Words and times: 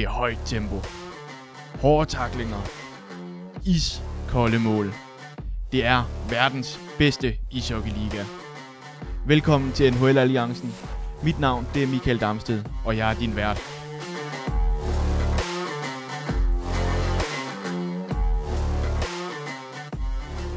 Det 0.00 0.06
er 0.06 0.10
højt 0.10 0.38
tempo. 0.46 0.76
Hårde 1.80 2.10
taklinger. 2.10 2.60
Iskolde 3.66 4.58
mål. 4.58 4.92
Det 5.72 5.84
er 5.84 6.02
verdens 6.30 6.80
bedste 6.98 7.36
ishockeyliga. 7.50 8.24
Velkommen 9.26 9.72
til 9.72 9.94
NHL 9.94 10.18
Alliancen. 10.18 10.74
Mit 11.22 11.40
navn 11.40 11.66
det 11.74 11.82
er 11.82 11.86
Michael 11.86 12.20
Damsted, 12.20 12.62
og 12.84 12.96
jeg 12.96 13.10
er 13.10 13.14
din 13.14 13.36
vært. 13.36 13.60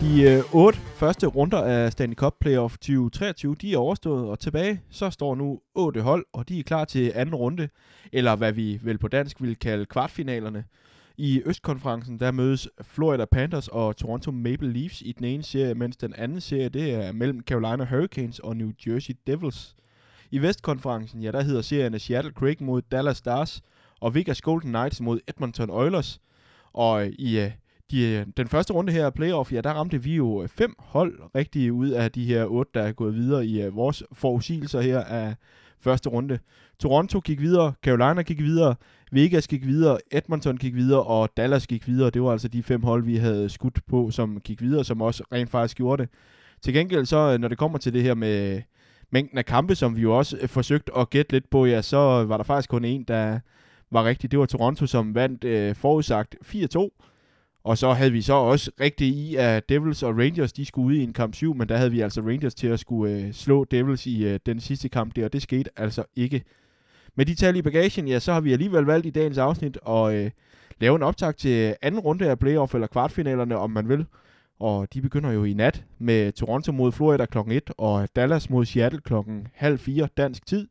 De 0.01 0.21
øh, 0.21 0.43
otte 0.53 0.79
første 1.03 1.27
runder 1.27 1.63
af 1.63 1.91
Stanley 1.91 2.15
Cup 2.15 2.33
Playoff 2.39 2.77
2023, 2.77 3.55
de 3.55 3.73
er 3.73 3.77
overstået, 3.77 4.29
og 4.29 4.39
tilbage 4.39 4.81
så 4.89 5.09
står 5.09 5.35
nu 5.35 5.59
otte 5.75 6.01
hold, 6.01 6.25
og 6.33 6.49
de 6.49 6.59
er 6.59 6.63
klar 6.63 6.85
til 6.85 7.11
anden 7.15 7.35
runde, 7.35 7.69
eller 8.11 8.35
hvad 8.35 8.53
vi 8.53 8.79
vel 8.83 8.97
på 8.97 9.07
dansk 9.07 9.41
vil 9.41 9.55
kalde 9.55 9.85
kvartfinalerne. 9.85 10.63
I 11.17 11.41
Østkonferencen, 11.45 12.19
der 12.19 12.31
mødes 12.31 12.69
Florida 12.81 13.25
Panthers 13.25 13.67
og 13.67 13.97
Toronto 13.97 14.31
Maple 14.31 14.73
Leafs 14.73 15.01
i 15.01 15.11
den 15.11 15.25
ene 15.25 15.43
serie, 15.43 15.75
mens 15.75 15.97
den 15.97 16.13
anden 16.17 16.41
serie, 16.41 16.69
det 16.69 16.93
er 16.93 17.11
mellem 17.11 17.41
Carolina 17.41 17.85
Hurricanes 17.85 18.39
og 18.39 18.57
New 18.57 18.71
Jersey 18.87 19.13
Devils. 19.27 19.75
I 20.31 20.41
Vestkonferencen, 20.41 21.23
ja, 21.23 21.31
der 21.31 21.41
hedder 21.41 21.61
serierne 21.61 21.99
Seattle 21.99 22.33
Kraken 22.33 22.65
mod 22.65 22.81
Dallas 22.81 23.17
Stars, 23.17 23.61
og 24.01 24.15
Vegas 24.15 24.41
Golden 24.41 24.69
Knights 24.69 25.01
mod 25.01 25.19
Edmonton 25.27 25.69
Oilers. 25.69 26.21
Og 26.73 27.07
i 27.07 27.49
de, 27.91 28.01
øh, 28.01 28.25
den 28.37 28.47
første 28.47 28.73
runde 28.73 28.93
her 28.93 29.05
af 29.05 29.13
playoff, 29.13 29.53
ja, 29.53 29.61
der 29.61 29.73
ramte 29.73 30.03
vi 30.03 30.15
jo 30.15 30.43
øh, 30.43 30.49
fem 30.49 30.75
hold 30.79 31.19
rigtig 31.35 31.73
ud 31.73 31.89
af 31.89 32.11
de 32.11 32.25
her 32.25 32.45
otte, 32.45 32.71
der 32.73 32.81
er 32.81 32.91
gået 32.91 33.15
videre 33.15 33.45
i 33.45 33.67
uh, 33.67 33.75
vores 33.75 34.03
forudsigelser 34.13 34.81
her 34.81 34.99
af 34.99 35.35
første 35.79 36.09
runde. 36.09 36.39
Toronto 36.79 37.19
gik 37.19 37.41
videre, 37.41 37.73
Carolina 37.83 38.21
gik 38.21 38.39
videre, 38.39 38.75
Vegas 39.11 39.47
gik 39.47 39.65
videre, 39.65 39.97
Edmonton 40.11 40.57
gik 40.57 40.75
videre, 40.75 41.03
og 41.03 41.29
Dallas 41.37 41.67
gik 41.67 41.87
videre. 41.87 42.09
Det 42.09 42.21
var 42.21 42.31
altså 42.31 42.47
de 42.47 42.63
fem 42.63 42.83
hold, 42.83 43.03
vi 43.03 43.15
havde 43.15 43.49
skudt 43.49 43.79
på, 43.87 44.11
som 44.11 44.39
gik 44.39 44.61
videre, 44.61 44.83
som 44.83 45.01
også 45.01 45.23
rent 45.31 45.49
faktisk 45.49 45.77
gjorde 45.77 46.03
det. 46.03 46.11
Til 46.61 46.73
gengæld 46.73 47.05
så, 47.05 47.37
når 47.37 47.47
det 47.47 47.57
kommer 47.57 47.77
til 47.77 47.93
det 47.93 48.03
her 48.03 48.13
med 48.13 48.61
mængden 49.11 49.37
af 49.37 49.45
kampe, 49.45 49.75
som 49.75 49.95
vi 49.95 50.01
jo 50.01 50.17
også 50.17 50.47
forsøgte 50.47 50.97
at 50.97 51.09
gætte 51.09 51.31
lidt 51.31 51.49
på, 51.49 51.65
ja, 51.65 51.81
så 51.81 51.97
var 51.97 52.37
der 52.37 52.43
faktisk 52.43 52.69
kun 52.69 52.85
en, 52.85 53.03
der 53.03 53.39
var 53.91 54.03
rigtig. 54.03 54.31
Det 54.31 54.39
var 54.39 54.45
Toronto, 54.45 54.85
som 54.85 55.15
vandt 55.15 55.43
øh, 55.43 55.75
forudsagt 55.75 56.35
4-2. 56.45 56.89
Og 57.63 57.77
så 57.77 57.93
havde 57.93 58.11
vi 58.11 58.21
så 58.21 58.33
også 58.33 58.71
rigtig 58.79 59.07
i, 59.07 59.35
at 59.35 59.69
Devils 59.69 60.03
og 60.03 60.17
Rangers, 60.17 60.53
de 60.53 60.65
skulle 60.65 60.85
ud 60.87 60.93
i 60.93 61.03
en 61.03 61.13
kamp 61.13 61.35
7, 61.35 61.55
men 61.55 61.69
der 61.69 61.77
havde 61.77 61.91
vi 61.91 61.99
altså 62.01 62.21
Rangers 62.21 62.55
til 62.55 62.67
at 62.67 62.79
skulle 62.79 63.13
øh, 63.13 63.33
slå 63.33 63.63
Devils 63.63 64.05
i 64.05 64.25
øh, 64.25 64.39
den 64.45 64.59
sidste 64.59 64.89
kamp 64.89 65.15
der, 65.15 65.25
og 65.25 65.33
det 65.33 65.41
skete 65.41 65.69
altså 65.75 66.03
ikke. 66.15 66.43
Med 67.15 67.25
de 67.25 67.35
tal 67.35 67.55
i 67.55 67.61
bagagen, 67.61 68.07
ja, 68.07 68.19
så 68.19 68.33
har 68.33 68.41
vi 68.41 68.53
alligevel 68.53 68.83
valgt 68.83 69.05
i 69.05 69.09
dagens 69.09 69.37
afsnit 69.37 69.77
at 69.87 70.13
øh, 70.13 70.31
lave 70.79 70.95
en 70.95 71.03
optag 71.03 71.35
til 71.35 71.75
anden 71.81 72.01
runde 72.01 72.29
af 72.29 72.39
playoff, 72.39 72.73
eller 72.73 72.87
kvartfinalerne, 72.87 73.57
om 73.57 73.71
man 73.71 73.89
vil. 73.89 74.05
Og 74.59 74.93
de 74.93 75.01
begynder 75.01 75.31
jo 75.31 75.43
i 75.43 75.53
nat 75.53 75.83
med 75.99 76.31
Toronto 76.31 76.71
mod 76.71 76.91
Florida 76.91 77.25
kl. 77.25 77.37
1, 77.51 77.71
og 77.77 78.09
Dallas 78.15 78.49
mod 78.49 78.65
Seattle 78.65 79.01
kl. 79.01 79.13
halv 79.53 79.79
4 79.79 80.07
dansk 80.17 80.45
tid. 80.45 80.67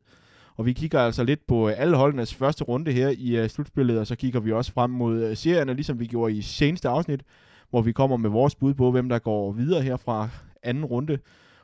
Og 0.57 0.65
vi 0.65 0.73
kigger 0.73 0.99
altså 0.99 1.23
lidt 1.23 1.47
på 1.47 1.69
øh, 1.69 1.75
alle 1.77 1.97
holdenes 1.97 2.33
første 2.33 2.63
runde 2.63 2.91
her 2.91 3.13
i 3.17 3.37
øh, 3.37 3.49
slutspillet, 3.49 3.99
og 3.99 4.07
så 4.07 4.15
kigger 4.15 4.39
vi 4.39 4.51
også 4.51 4.71
frem 4.71 4.89
mod 4.89 5.23
øh, 5.23 5.37
serierne, 5.37 5.73
ligesom 5.73 5.99
vi 5.99 6.05
gjorde 6.05 6.33
i 6.33 6.41
seneste 6.41 6.89
afsnit, 6.89 7.21
hvor 7.69 7.81
vi 7.81 7.91
kommer 7.91 8.17
med 8.17 8.29
vores 8.29 8.55
bud 8.55 8.73
på, 8.73 8.91
hvem 8.91 9.09
der 9.09 9.19
går 9.19 9.51
videre 9.51 9.81
her 9.81 9.97
fra 9.97 10.29
anden 10.63 10.85
runde. 10.85 11.17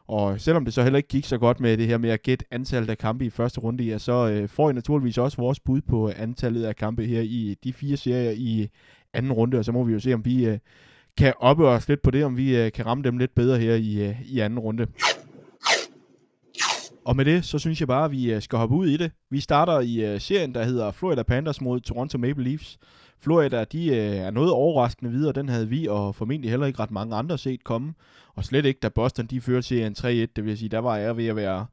Og 0.08 0.42
selvom 0.42 0.66
det 0.66 0.74
så 0.74 0.84
heller 0.84 0.98
ikke 0.98 1.10
gik 1.10 1.26
så 1.26 1.38
godt 1.38 1.60
med 1.60 1.78
det 1.78 1.88
her 1.88 1.98
med 1.98 2.10
at 2.10 2.24
gætte 2.24 2.46
antallet 2.52 2.90
af 2.90 2.98
kampe 2.98 3.26
i 3.26 3.30
første 3.30 3.60
runde, 3.60 3.84
ja, 3.84 3.98
så 3.98 4.48
får 4.50 4.70
I 4.70 4.74
naturligvis 4.74 5.18
også 5.18 5.38
vores 5.38 5.60
bud 5.60 5.82
på 5.82 6.12
antallet 6.18 6.64
af 6.64 6.76
kampe 6.76 7.06
her 7.06 7.22
i 7.22 7.58
de 7.64 7.74
fire 7.74 7.98
serier 7.98 8.32
i 8.32 8.70
anden 9.14 9.32
runde, 9.32 9.58
og 9.58 9.66
så 9.66 9.72
må 9.72 9.84
vi 9.84 9.94
jo 9.94 10.00
se, 10.00 10.14
om 10.14 10.26
vi 10.26 10.60
kan 11.18 11.34
oppe 11.40 11.68
os 11.68 11.88
lidt 11.88 12.02
på 12.02 12.12
det, 12.12 12.26
om 12.26 12.38
vi 12.38 12.70
kan 12.74 12.86
ramme 12.86 13.04
dem 13.04 13.18
lidt 13.18 13.36
bedre 13.36 13.58
her 13.60 13.76
i, 13.76 14.16
i 14.26 14.40
anden 14.40 14.60
runde. 14.60 14.88
Og 17.06 17.16
med 17.16 17.26
det, 17.26 17.46
så 17.46 17.60
synes 17.60 17.80
jeg 17.80 17.88
bare, 17.88 18.06
at 18.06 18.12
vi 18.12 18.34
øh, 18.34 18.42
skal 18.42 18.60
hoppe 18.60 18.76
ud 18.76 18.88
i 18.88 18.98
det. 18.98 19.12
Vi 19.30 19.40
starter 19.40 19.80
i 19.80 20.14
øh, 20.14 20.22
serien, 20.22 20.54
der 20.54 20.64
hedder 20.64 20.92
Florida 20.92 21.24
Panthers 21.24 21.62
mod 21.62 21.80
Toronto 21.80 22.18
Maple 22.18 22.44
Leafs. 22.44 22.78
Florida, 23.20 23.64
de 23.64 23.88
øh, 23.88 23.96
er 23.96 24.32
noget 24.32 24.52
overraskende 24.52 25.12
videre. 25.12 25.34
Den 25.34 25.50
havde 25.50 25.70
vi 25.70 25.88
og 25.88 26.16
formentlig 26.16 26.50
heller 26.50 26.66
ikke 26.66 26.80
ret 26.80 26.92
mange 26.92 27.16
andre 27.16 27.38
set 27.38 27.64
komme. 27.64 27.94
Og 28.36 28.46
slet 28.46 28.66
ikke, 28.66 28.80
da 28.80 28.90
Boston 28.90 29.26
de 29.26 29.42
førte 29.42 29.62
serien 29.62 29.96
3-1. 30.00 30.06
Det 30.06 30.46
vil 30.46 30.58
sige, 30.58 30.70
der 30.70 30.80
var 30.80 30.98
jeg 30.98 31.18
ved 31.18 31.28
at 31.28 31.36
være 31.36 31.66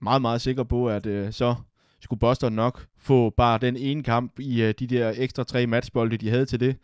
meget, 0.00 0.22
meget 0.22 0.40
sikker 0.40 0.62
på, 0.62 0.88
at 0.88 1.34
så 1.34 1.54
skulle 2.00 2.20
Boston 2.20 2.52
nok 2.52 2.86
få 2.98 3.30
bare 3.30 3.58
den 3.58 3.76
ene 3.76 4.02
kamp 4.02 4.40
i 4.40 4.72
de 4.78 4.86
der 4.86 5.12
ekstra 5.16 5.44
tre 5.44 5.66
matchbolde, 5.66 6.16
de 6.16 6.30
havde 6.30 6.46
til 6.46 6.60
det. 6.60 6.76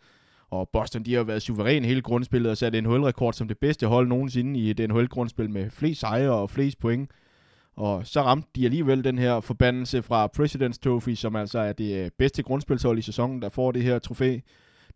Og 0.49 0.69
Boston, 0.69 1.03
de 1.03 1.13
har 1.13 1.23
været 1.23 1.41
suveræn 1.41 1.85
hele 1.85 2.01
grundspillet 2.01 2.51
og 2.51 2.57
sat 2.57 2.75
en 2.75 3.05
rekord 3.05 3.33
som 3.33 3.47
det 3.47 3.57
bedste 3.57 3.87
hold 3.87 4.07
nogensinde 4.07 4.59
i 4.59 4.73
den 4.73 4.89
NHL-grundspil 4.89 5.49
med 5.49 5.69
flest 5.69 5.99
sejre 5.99 6.31
og 6.31 6.49
flest 6.49 6.79
point. 6.79 7.09
Og 7.77 8.07
så 8.07 8.21
ramte 8.21 8.49
de 8.55 8.65
alligevel 8.65 9.03
den 9.03 9.17
her 9.17 9.39
forbandelse 9.39 10.01
fra 10.01 10.29
President's 10.37 10.79
Trophy, 10.83 11.15
som 11.15 11.35
altså 11.35 11.59
er 11.59 11.73
det 11.73 12.05
øh, 12.05 12.11
bedste 12.17 12.43
grundspilshold 12.43 12.97
i 12.97 13.01
sæsonen, 13.01 13.41
der 13.41 13.49
får 13.49 13.71
det 13.71 13.83
her 13.83 13.99
trofæ. 13.99 14.37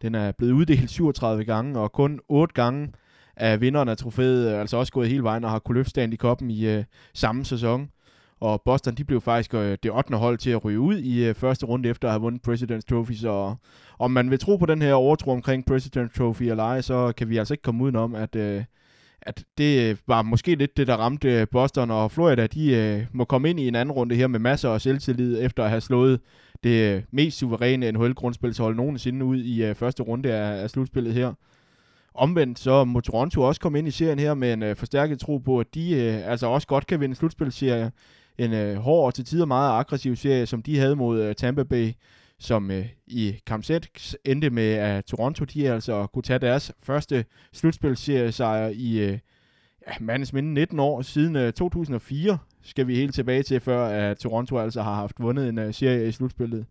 Den 0.01 0.15
er 0.15 0.31
blevet 0.31 0.51
uddelt 0.51 0.89
37 0.89 1.45
gange, 1.45 1.79
og 1.79 1.91
kun 1.91 2.19
8 2.29 2.53
gange 2.53 2.91
er 3.35 3.57
vinderne 3.57 3.91
af 3.91 3.97
trofæet 3.97 4.53
øh, 4.53 4.59
altså 4.59 4.77
også 4.77 4.93
gået 4.93 5.09
hele 5.09 5.23
vejen 5.23 5.43
og 5.43 5.51
har 5.51 5.59
kunne 5.59 5.75
løfte 5.75 5.89
stand 5.89 6.13
i 6.13 6.15
koppen 6.15 6.51
i 6.51 6.67
øh, 6.67 6.83
samme 7.13 7.45
sæson. 7.45 7.89
Og 8.39 8.61
Boston 8.65 8.95
de 8.95 9.03
blev 9.03 9.21
faktisk 9.21 9.53
øh, 9.53 9.77
det 9.83 9.91
8. 9.91 10.17
hold 10.17 10.37
til 10.37 10.49
at 10.49 10.65
ryge 10.65 10.79
ud 10.79 10.97
i 10.97 11.25
øh, 11.25 11.35
første 11.35 11.65
runde 11.65 11.89
efter 11.89 12.07
at 12.07 12.11
have 12.11 12.21
vundet 12.21 12.47
President's 12.47 12.89
Trophy. 12.89 13.13
Så 13.13 13.49
øh, 13.49 13.55
om 13.99 14.11
man 14.11 14.31
vil 14.31 14.39
tro 14.39 14.57
på 14.57 14.65
den 14.65 14.81
her 14.81 14.93
overtro 14.93 15.31
omkring 15.31 15.71
President's 15.71 16.17
Trophy 16.17 16.43
eller 16.43 16.63
ej, 16.63 16.81
så 16.81 17.13
kan 17.17 17.29
vi 17.29 17.37
altså 17.37 17.53
ikke 17.53 17.61
komme 17.61 17.83
udenom, 17.83 18.15
at 18.15 18.35
øh, 18.35 18.63
at 19.21 19.43
det 19.57 19.89
øh, 19.89 19.97
var 20.07 20.21
måske 20.21 20.55
lidt 20.55 20.77
det, 20.77 20.87
der 20.87 20.95
ramte 20.95 21.31
øh, 21.31 21.47
Boston 21.51 21.91
og 21.91 22.11
Florida. 22.11 22.47
De 22.47 22.75
øh, 22.75 23.05
må 23.11 23.25
komme 23.25 23.49
ind 23.49 23.59
i 23.59 23.67
en 23.67 23.75
anden 23.75 23.91
runde 23.91 24.15
her 24.15 24.27
med 24.27 24.39
masser 24.39 24.69
af 24.69 24.81
selvtillid, 24.81 25.41
efter 25.41 25.63
at 25.63 25.69
have 25.69 25.81
slået 25.81 26.19
det 26.63 26.95
øh, 26.95 27.03
mest 27.11 27.37
suveræne 27.37 27.91
NHL-grundspilshold 27.91 28.75
nogensinde 28.75 29.25
ud 29.25 29.37
i 29.37 29.63
øh, 29.63 29.75
første 29.75 30.03
runde 30.03 30.33
af, 30.33 30.63
af 30.63 30.69
slutspillet 30.69 31.13
her. 31.13 31.33
Omvendt 32.13 32.59
så 32.59 32.83
må 32.83 32.99
Toronto 32.99 33.41
også 33.41 33.61
komme 33.61 33.79
ind 33.79 33.87
i 33.87 33.91
serien 33.91 34.19
her 34.19 34.33
med 34.33 34.53
en 34.53 34.63
øh, 34.63 34.75
forstærket 34.75 35.19
tro 35.19 35.37
på, 35.37 35.59
at 35.59 35.73
de 35.73 35.93
øh, 35.93 36.31
altså 36.31 36.47
også 36.47 36.67
godt 36.67 36.87
kan 36.87 36.99
vinde 36.99 37.15
slutspilsserie. 37.15 37.91
En 38.37 38.53
øh, 38.53 38.75
hård 38.75 39.05
og 39.05 39.13
til 39.13 39.25
tider 39.25 39.45
meget 39.45 39.79
aggressiv 39.79 40.15
serie, 40.15 40.45
som 40.45 40.61
de 40.61 40.79
havde 40.79 40.95
mod 40.95 41.21
øh, 41.21 41.35
Tampa 41.35 41.63
Bay 41.63 41.91
som 42.39 42.71
øh, 42.71 42.85
i 43.07 43.35
kamp 43.45 43.63
6 43.63 44.15
endte 44.25 44.49
med, 44.49 44.73
at 44.73 45.05
Toronto 45.05 45.45
de 45.45 45.71
altså 45.71 46.07
kunne 46.13 46.23
tage 46.23 46.39
deres 46.39 46.71
første 46.83 47.25
slutspilseriesejr 47.53 48.67
i 48.67 48.99
øh, 48.99 49.19
ja, 49.87 49.93
mandens 49.99 50.33
minde 50.33 50.53
19 50.53 50.79
år 50.79 51.01
siden 51.01 51.35
øh, 51.35 51.53
2004, 51.53 52.37
skal 52.63 52.87
vi 52.87 52.95
helt 52.95 53.15
tilbage 53.15 53.43
til, 53.43 53.59
før 53.59 53.87
at 53.87 54.17
Toronto 54.17 54.57
altså 54.57 54.81
har 54.81 54.93
haft 54.93 55.15
vundet 55.19 55.49
en 55.49 55.59
øh, 55.59 55.73
serie 55.73 56.07
i 56.07 56.11
slutspillet. 56.11 56.65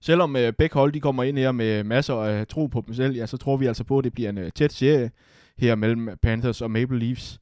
Selvom 0.00 0.36
øh, 0.36 0.52
begge 0.52 0.74
hold 0.74 0.92
de 0.92 1.00
kommer 1.00 1.22
ind 1.22 1.38
her 1.38 1.52
med 1.52 1.84
masser 1.84 2.14
af 2.14 2.46
tro 2.46 2.66
på 2.66 2.82
dem 2.86 2.94
selv, 2.94 3.14
ja, 3.16 3.26
så 3.26 3.36
tror 3.36 3.56
vi 3.56 3.66
altså 3.66 3.84
på, 3.84 3.98
at 3.98 4.04
det 4.04 4.12
bliver 4.12 4.30
en 4.30 4.38
øh, 4.38 4.50
tæt 4.54 4.72
serie 4.72 5.10
her 5.58 5.74
mellem 5.74 6.08
Panthers 6.22 6.62
og 6.62 6.70
Maple 6.70 6.98
Leafs. 6.98 7.40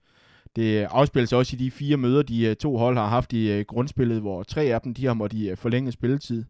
Det 0.56 0.82
afspilles 0.82 1.32
også 1.32 1.56
i 1.56 1.58
de 1.58 1.70
fire 1.70 1.96
møder, 1.96 2.22
de 2.22 2.46
øh, 2.46 2.56
to 2.56 2.76
hold 2.76 2.96
har 2.96 3.06
haft 3.06 3.32
i 3.32 3.52
øh, 3.52 3.64
grundspillet, 3.68 4.20
hvor 4.20 4.42
tre 4.42 4.62
af 4.62 4.80
dem 4.80 4.94
de 4.94 5.06
har 5.06 5.14
måttet 5.14 5.50
øh, 5.50 5.56
forlænge 5.56 5.92
spilletid. 5.92 6.44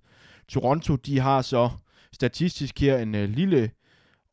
Toronto, 0.48 0.96
de 0.96 1.20
har 1.20 1.42
så 1.42 1.70
statistisk 2.12 2.80
her 2.80 2.98
en 2.98 3.14
øh, 3.14 3.28
lille 3.28 3.70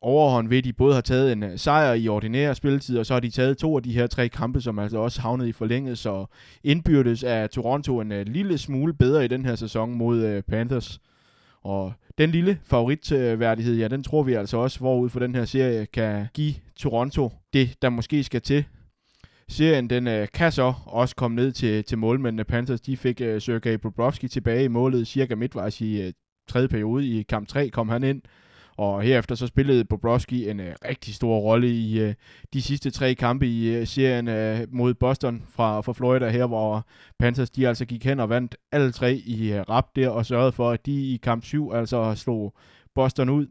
overhånd 0.02 0.50
ved, 0.50 0.58
at 0.58 0.64
de 0.64 0.74
både 0.74 0.94
har 0.94 1.02
taget 1.02 1.32
en 1.32 1.44
øh, 1.44 1.58
sejr 1.58 1.94
i 1.94 2.08
ordinær 2.08 2.54
spilletid, 2.54 2.98
og 2.98 3.06
så 3.06 3.14
har 3.14 3.20
de 3.20 3.30
taget 3.30 3.58
to 3.58 3.78
af 3.78 3.84
de 3.84 3.94
her 3.94 4.08
tre 4.08 4.30
kampe, 4.30 4.62
som 4.62 4.80
altså 4.80 4.98
også 4.98 5.22
havnet 5.22 5.48
i 5.48 5.52
forlænget, 5.52 5.98
så 5.98 6.26
indbyrdes 6.64 7.24
er 7.24 7.48
Toronto 7.48 8.02
en 8.02 8.12
øh, 8.12 8.26
lille 8.26 8.58
smule 8.58 8.94
bedre 8.94 9.26
i 9.26 9.28
den 9.28 9.46
her 9.46 9.56
sæson 9.56 9.94
mod 9.94 10.24
øh, 10.24 10.44
Panthers. 10.44 11.00
Og 11.64 11.94
den 12.18 12.32
lille 12.32 12.60
favoritværdighed, 12.64 13.76
ja, 13.76 13.88
den 13.88 14.04
tror 14.04 14.24
vi 14.24 14.34
altså 14.34 14.58
også, 14.58 14.80
hvorud 14.80 15.10
for 15.10 15.20
den 15.20 15.36
her 15.36 15.46
serie 15.46 15.86
kan 15.86 16.28
give 16.34 16.54
Toronto 16.76 17.32
det, 17.54 17.82
der 17.82 17.90
måske 17.90 18.24
skal 18.24 18.42
til. 18.42 18.66
Serien 19.52 19.90
den 19.90 20.08
øh, 20.08 20.28
kan 20.34 20.52
så 20.52 20.74
også 20.86 21.16
komme 21.16 21.36
ned 21.36 21.52
til, 21.52 21.84
til 21.84 21.98
målmændene. 21.98 22.44
Panthers 22.44 22.82
de 22.82 22.98
fik 22.98 23.22
øh, 23.22 23.42
Sergej 23.42 23.78
Bobrovski 23.78 24.28
tilbage 24.28 24.64
i 24.64 24.68
målet 24.68 25.08
cirka 25.08 25.36
midtvejs 25.36 25.82
i 25.82 26.02
øh, 26.02 26.14
tredje 26.48 26.68
periode. 26.68 27.08
I 27.08 27.24
kamp 27.24 27.48
3 27.48 27.70
kom 27.70 27.90
han 27.90 28.04
ind, 28.04 28.22
og 28.78 29.02
herefter 29.02 29.36
så 29.36 29.48
spillede 29.48 29.86
Bobrovski 29.86 30.50
en 30.50 30.60
øh, 30.60 30.76
rigtig 30.86 31.16
stor 31.16 31.40
rolle 31.40 31.68
i 31.70 32.00
øh, 32.00 32.14
de 32.54 32.62
sidste 32.62 32.92
tre 32.92 33.16
kampe 33.16 33.48
i 33.48 33.76
øh, 33.76 33.88
serien 33.88 34.28
øh, 34.28 34.60
mod 34.70 34.94
Boston 34.94 35.44
fra, 35.50 35.82
fra 35.82 35.94
Florida 35.94 36.30
her, 36.30 36.48
hvor 36.48 36.88
Panthers 37.20 37.50
de 37.50 37.68
altså 37.68 37.86
gik 37.86 38.06
hen 38.06 38.20
og 38.20 38.30
vandt 38.30 38.56
alle 38.72 38.92
tre 38.92 39.16
i 39.16 39.54
øh, 39.54 39.62
rap 39.62 39.86
der 39.96 40.10
og 40.10 40.26
sørgede 40.26 40.52
for, 40.52 40.72
at 40.72 40.86
de 40.86 41.14
i 41.14 41.18
kamp 41.24 41.44
7 41.44 41.72
altså 41.74 42.16
slog 42.16 42.54
Boston 42.96 43.30
ud 43.30 43.48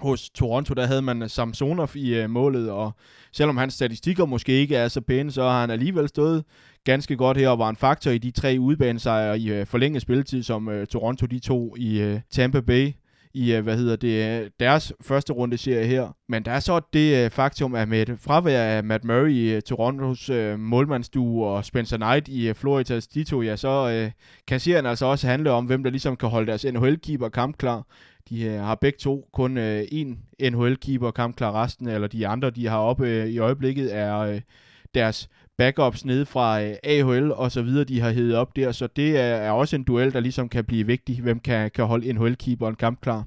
hos 0.00 0.30
Toronto, 0.30 0.74
der 0.74 0.86
havde 0.86 1.02
man 1.02 1.22
øh, 1.22 1.30
Samsonov 1.30 1.90
i 1.94 2.14
øh, 2.14 2.30
målet, 2.30 2.70
og 2.70 2.92
selvom 3.32 3.56
hans 3.56 3.74
statistikker 3.74 4.24
måske 4.24 4.52
ikke 4.52 4.76
er 4.76 4.88
så 4.88 5.00
pæne, 5.00 5.32
så 5.32 5.42
har 5.42 5.60
han 5.60 5.70
alligevel 5.70 6.08
stået 6.08 6.44
ganske 6.84 7.16
godt 7.16 7.36
her 7.36 7.48
og 7.48 7.58
var 7.58 7.68
en 7.68 7.76
faktor 7.76 8.10
i 8.10 8.18
de 8.18 8.30
tre 8.30 8.56
udbanesejre 8.60 9.38
i 9.38 9.52
øh, 9.52 9.66
forlænget 9.66 10.02
spilletid, 10.02 10.42
som 10.42 10.68
øh, 10.68 10.86
Toronto 10.86 11.26
de 11.26 11.38
to 11.38 11.76
i 11.76 12.00
øh, 12.00 12.20
Tampa 12.30 12.60
Bay 12.60 12.92
i, 13.34 13.52
øh, 13.54 13.62
hvad 13.62 13.76
hedder 13.76 13.96
det, 13.96 14.40
øh, 14.42 14.50
deres 14.60 14.92
første 15.00 15.32
runde 15.32 15.58
serie 15.58 15.86
her. 15.86 16.16
Men 16.28 16.44
der 16.44 16.52
er 16.52 16.60
så 16.60 16.80
det 16.92 17.24
øh, 17.24 17.30
faktum, 17.30 17.74
at 17.74 17.88
med 17.88 18.08
et 18.08 18.18
fravær 18.18 18.62
af 18.62 18.84
Matt 18.84 19.04
Murray 19.04 19.30
i 19.30 19.54
øh, 19.54 19.62
Torontos 19.62 20.30
øh, 20.30 20.58
målmandsdue 20.58 21.46
og 21.46 21.64
Spencer 21.64 21.96
Knight 21.96 22.28
i 22.28 22.48
øh, 22.48 22.54
Floridas 22.54 23.06
de 23.06 23.24
to, 23.24 23.42
ja, 23.42 23.56
så 23.56 23.90
øh, 23.90 24.10
kan 24.46 24.60
serien 24.60 24.86
altså 24.86 25.06
også 25.06 25.26
handle 25.26 25.50
om, 25.50 25.64
hvem 25.64 25.82
der 25.82 25.90
ligesom 25.90 26.16
kan 26.16 26.28
holde 26.28 26.46
deres 26.46 26.64
NHL-keeper 26.64 27.28
kampklar. 27.28 27.86
De 28.28 28.48
har 28.48 28.74
begge 28.74 28.98
to 28.98 29.28
kun 29.32 29.58
øh, 29.58 29.84
en 29.92 30.18
én 30.42 30.50
NHL-keeper 30.50 31.10
kampklar 31.10 31.62
resten, 31.62 31.88
eller 31.88 32.08
de 32.08 32.26
andre, 32.26 32.50
de 32.50 32.66
har 32.66 32.78
oppe 32.78 33.08
øh, 33.08 33.26
i 33.26 33.38
øjeblikket, 33.38 33.96
er 33.96 34.18
øh, 34.18 34.40
deres 34.94 35.28
backups 35.58 36.04
nede 36.04 36.26
fra 36.26 36.62
øh, 36.62 36.74
AHL 36.82 37.32
og 37.32 37.52
så 37.52 37.62
videre, 37.62 37.84
de 37.84 38.00
har 38.00 38.10
heddet 38.10 38.36
op 38.36 38.56
der, 38.56 38.72
så 38.72 38.86
det 38.86 39.16
er, 39.16 39.22
er 39.22 39.50
også 39.50 39.76
en 39.76 39.84
duel, 39.84 40.12
der 40.12 40.20
ligesom 40.20 40.48
kan 40.48 40.64
blive 40.64 40.86
vigtig, 40.86 41.20
hvem 41.20 41.40
kan, 41.40 41.70
kan 41.70 41.84
holde 41.84 42.12
NHL-keeperen 42.12 42.74
kampklar. 42.74 43.24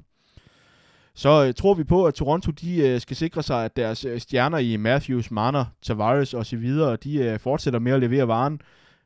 Så 1.15 1.45
øh, 1.45 1.53
tror 1.53 1.74
vi 1.74 1.83
på, 1.83 2.06
at 2.06 2.13
Toronto 2.13 2.51
de 2.51 2.88
øh, 2.89 3.01
skal 3.01 3.15
sikre 3.15 3.44
sig, 3.44 3.65
at 3.65 3.75
deres 3.75 4.06
øh, 4.06 4.19
stjerner 4.19 4.57
i 4.57 4.77
Matthews, 4.77 5.31
Marner, 5.31 5.65
Tavares 5.81 6.33
og 6.33 6.45
så 6.45 6.57
videre, 6.57 6.95
de 6.95 7.18
øh, 7.18 7.39
fortsætter 7.39 7.80
med 7.80 7.92
at 7.92 8.00
levere 8.00 8.27
varen, 8.27 8.62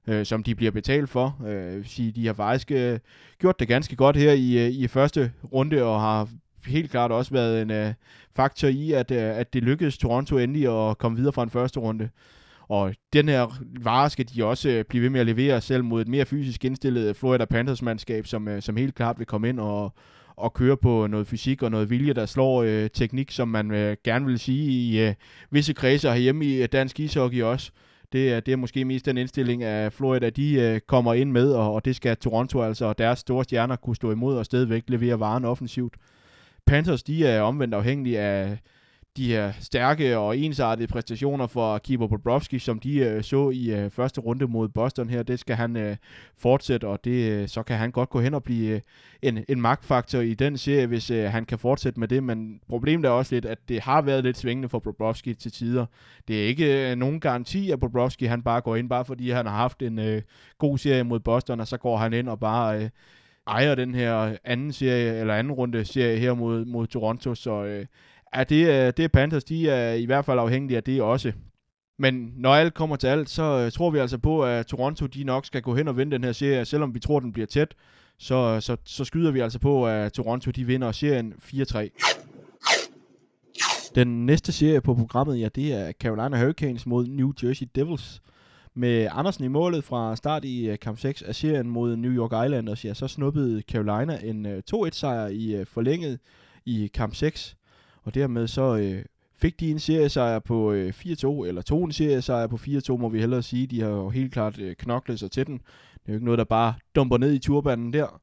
øh, 0.08 0.26
som 0.26 0.44
de 0.44 0.56
bliver 0.56 0.72
betalt 0.72 1.10
for. 1.10 1.38
Øh, 1.48 1.86
sige, 1.86 2.12
de 2.12 2.26
har 2.26 2.34
faktisk 2.34 2.72
øh, 2.72 3.00
gjort 3.40 3.60
det 3.60 3.68
ganske 3.68 3.96
godt 3.96 4.16
her 4.16 4.32
i, 4.32 4.66
øh, 4.66 4.72
i 4.72 4.88
første 4.88 5.32
runde, 5.54 5.84
og 5.84 6.02
har 6.02 6.30
helt 6.66 6.92
klart 6.92 7.12
også 7.12 7.32
været 7.32 7.62
en 7.62 7.72
øh, 7.72 7.94
faktor 8.36 8.68
i, 8.68 8.92
at, 8.92 9.12
øh, 9.12 9.38
at 9.38 9.54
det 9.54 9.64
lykkedes 9.64 9.98
Toronto 9.98 10.38
endelig 10.38 10.90
at 10.90 10.98
komme 10.98 11.18
videre 11.18 11.34
fra 11.34 11.44
en 11.44 11.50
første 11.50 11.80
runde. 11.80 12.10
Og 12.70 12.94
den 13.14 13.30
her 13.30 13.64
vare 13.82 14.10
skal 14.10 14.26
de 14.36 14.46
også 14.46 14.70
øh, 14.70 14.84
blive 14.90 15.04
ved 15.04 15.10
med 15.10 15.20
at 15.20 15.26
levere 15.26 15.62
selv 15.62 15.84
mod 15.84 16.02
et 16.02 16.08
mere 16.08 16.26
fysisk 16.26 16.66
indstillet 16.66 17.16
Florida 17.16 17.46
Panthers-mandskab, 17.46 18.26
som, 18.26 18.48
øh, 18.48 18.62
som 18.62 18.78
helt 18.78 18.96
klart 18.96 19.20
vil 19.20 19.28
komme 19.28 19.50
ind 19.50 19.60
og, 19.60 19.94
og 20.36 20.54
køre 20.54 20.78
på 20.78 21.08
noget 21.08 21.28
fysik 21.28 21.64
og 21.64 21.72
noget 21.72 21.90
vilje, 21.90 22.14
der 22.14 22.26
slår 22.26 22.64
øh, 22.64 22.90
teknik, 22.90 23.32
som 23.32 23.48
man 23.48 23.72
øh, 23.72 23.98
gerne 24.04 24.26
vil 24.26 24.40
sige 24.40 24.72
i 24.72 25.08
øh, 25.08 25.14
visse 25.52 25.74
kredser 25.74 26.12
herhjemme 26.12 26.46
i 26.46 26.62
øh, 26.62 26.70
dansk 26.72 27.00
ishockey 27.00 27.42
også. 27.42 27.72
Det 28.16 28.34
er, 28.34 28.40
det 28.40 28.52
er 28.52 28.56
måske 28.56 28.86
mest 28.86 29.06
den 29.06 29.18
indstilling, 29.18 29.64
at 29.64 29.94
Florida 29.94 30.30
de 30.30 30.54
øh, 30.54 30.80
kommer 30.80 31.14
ind 31.14 31.32
med, 31.32 31.52
og, 31.52 31.74
og 31.74 31.86
det 31.86 31.96
skal 31.96 32.18
Toronto 32.18 32.62
altså 32.62 32.86
og 32.86 32.98
deres 32.98 33.20
store 33.20 33.44
stjerner 33.44 33.76
kunne 33.76 33.96
stå 33.96 34.12
imod 34.12 34.38
og 34.38 34.46
stadigvæk 34.46 34.84
levere 34.88 35.20
varen 35.20 35.46
offensivt. 35.46 35.94
Panthers 36.66 37.04
de 37.04 37.28
er 37.28 37.42
omvendt 37.42 37.74
afhængige 37.74 38.20
af 38.20 38.58
de 39.18 39.28
her 39.28 39.52
stærke 39.60 40.18
og 40.18 40.38
ensartede 40.38 40.88
præstationer 40.88 41.48
for 41.48 41.78
Keeper 41.78 42.08
Bobrovski, 42.08 42.60
som 42.60 42.80
de 42.80 43.00
øh, 43.00 43.24
så 43.24 43.50
i 43.50 43.72
øh, 43.72 43.92
første 43.92 44.22
runde 44.22 44.48
mod 44.48 44.70
Boston 44.70 45.10
her, 45.10 45.24
det 45.24 45.40
skal 45.40 45.56
han 45.56 45.78
øh, 45.78 45.96
fortsætte, 46.38 46.88
og 46.88 47.06
det, 47.06 47.32
øh, 47.32 47.48
så 47.48 47.64
kan 47.64 47.78
han 47.78 47.92
godt 47.92 48.10
gå 48.10 48.20
hen 48.20 48.34
og 48.34 48.44
blive 48.44 48.76
øh, 48.76 48.82
en, 49.22 49.46
en 49.50 49.62
magtfaktor 49.62 50.20
i 50.20 50.34
den 50.34 50.58
serie, 50.58 50.88
hvis 50.88 51.12
øh, 51.12 51.32
han 51.32 51.46
kan 51.46 51.60
fortsætte 51.60 52.00
med 52.00 52.08
det, 52.08 52.24
men 52.24 52.60
problemet 52.70 53.06
er 53.06 53.10
også 53.10 53.36
lidt, 53.36 53.46
at 53.46 53.58
det 53.70 53.82
har 53.82 54.02
været 54.02 54.24
lidt 54.24 54.38
svingende 54.38 54.70
for 54.70 54.80
Bobrovski 54.80 55.34
til 55.34 55.52
tider. 55.52 55.86
Det 56.28 56.44
er 56.44 56.48
ikke 56.48 56.92
øh, 56.92 56.96
nogen 56.96 57.20
garanti, 57.20 57.72
at 57.72 57.80
Bobrovski 57.80 58.26
han 58.26 58.44
bare 58.44 58.62
går 58.62 58.76
ind, 58.76 58.90
bare 58.90 59.06
fordi 59.06 59.30
han 59.30 59.46
har 59.46 59.56
haft 59.56 59.82
en 59.82 60.00
øh, 60.00 60.22
god 60.58 60.78
serie 60.78 61.04
mod 61.04 61.20
Boston, 61.20 61.60
og 61.60 61.68
så 61.68 61.78
går 61.78 61.98
han 61.98 62.14
ind 62.14 62.30
og 62.30 62.40
bare... 62.40 62.84
Øh, 62.84 62.90
ejer 63.48 63.76
den 63.76 63.96
her 63.96 64.38
anden 64.44 64.74
serie, 64.74 65.20
eller 65.20 65.34
anden 65.34 65.54
runde 65.54 65.86
serie 65.86 66.18
her 66.18 66.34
mod, 66.34 66.66
mod 66.66 66.88
Toronto, 66.88 67.36
så 67.36 67.64
øh, 67.64 67.86
Ja, 68.36 68.44
det, 68.44 68.98
det 68.98 69.04
er 69.04 69.08
Panthers, 69.08 69.44
de 69.44 69.70
er 69.70 69.94
i 69.94 70.06
hvert 70.06 70.26
fald 70.26 70.40
afhængige 70.40 70.78
af 70.78 70.84
det 70.84 71.02
også. 71.02 71.32
Men 72.00 72.34
når 72.38 72.56
alt 72.56 72.74
kommer 72.74 72.96
til 72.96 73.08
alt, 73.08 73.30
så 73.30 73.44
øh, 73.44 73.72
tror 73.72 73.90
vi 73.90 74.00
altså 74.00 74.18
på, 74.18 74.44
at 74.44 74.68
Toronto 74.68 75.06
de 75.06 75.24
nok 75.24 75.46
skal 75.46 75.62
gå 75.62 75.76
hen 75.76 75.88
og 75.88 75.98
vinde 75.98 76.12
den 76.12 76.24
her 76.24 76.32
serie. 76.32 76.66
Selvom 76.66 76.94
vi 76.94 77.00
tror, 77.00 77.20
den 77.20 77.32
bliver 77.34 77.46
tæt, 77.46 77.76
så, 78.18 78.60
så, 78.60 78.78
så 78.86 79.06
skyder 79.06 79.32
vi 79.32 79.40
altså 79.40 79.60
på, 79.60 79.88
at 79.88 80.14
Toronto 80.14 80.52
de 80.52 80.66
vinder 80.66 80.92
serien 80.92 81.34
4-3. 81.44 81.90
Den 83.96 84.26
næste 84.26 84.52
serie 84.52 84.82
på 84.82 84.94
programmet, 84.94 85.40
ja, 85.40 85.48
det 85.56 85.74
er 85.74 85.92
Carolina 85.92 86.40
Hurricanes 86.40 86.86
mod 86.86 87.08
New 87.08 87.32
Jersey 87.44 87.68
Devils. 87.76 88.22
Med 88.74 89.08
Andersen 89.12 89.46
i 89.46 89.48
målet 89.48 89.84
fra 89.84 90.16
start 90.16 90.46
i 90.46 90.70
øh, 90.70 90.80
kamp 90.80 91.00
6 91.00 91.22
af 91.22 91.36
serien 91.36 91.70
mod 91.70 91.96
New 91.96 92.12
York 92.12 92.46
Islanders, 92.46 92.86
ja, 92.86 92.94
så 92.94 93.08
snuppede 93.08 93.62
Carolina 93.62 94.20
en 94.24 94.46
øh, 94.46 94.64
2-1 94.74 94.90
sejr 94.92 95.28
i 95.28 95.66
forlænget 95.66 96.20
i 96.66 96.92
kamp 96.94 97.16
6. 97.16 97.56
Og 98.06 98.16
dermed 98.16 98.48
så 98.48 98.76
øh, 98.76 99.06
fik 99.38 99.60
de 99.60 99.72
en 99.72 99.80
seriesejr 99.80 100.40
på 100.40 100.72
øh, 100.72 100.94
4-2, 100.98 101.46
eller 101.46 101.62
to 101.62 101.84
en 101.84 101.92
seriesejr 101.92 102.48
på 102.48 102.56
4-2, 102.56 102.98
må 102.98 103.10
vi 103.10 103.20
hellere 103.20 103.42
sige. 103.42 103.68
De 103.68 103.82
har 103.82 103.90
jo 103.90 104.10
helt 104.10 104.34
klart 104.34 104.60
øh, 104.60 104.76
knoklet 104.76 105.20
sig 105.20 105.32
til 105.32 105.48
den. 105.48 105.58
Det 105.94 106.10
er 106.10 106.14
jo 106.14 106.14
ikke 106.14 106.26
noget, 106.26 106.38
der 106.38 106.44
bare 106.44 106.74
dumper 106.96 107.18
ned 107.18 107.34
i 107.34 107.40
turbanen 107.40 107.94
der. 107.94 108.22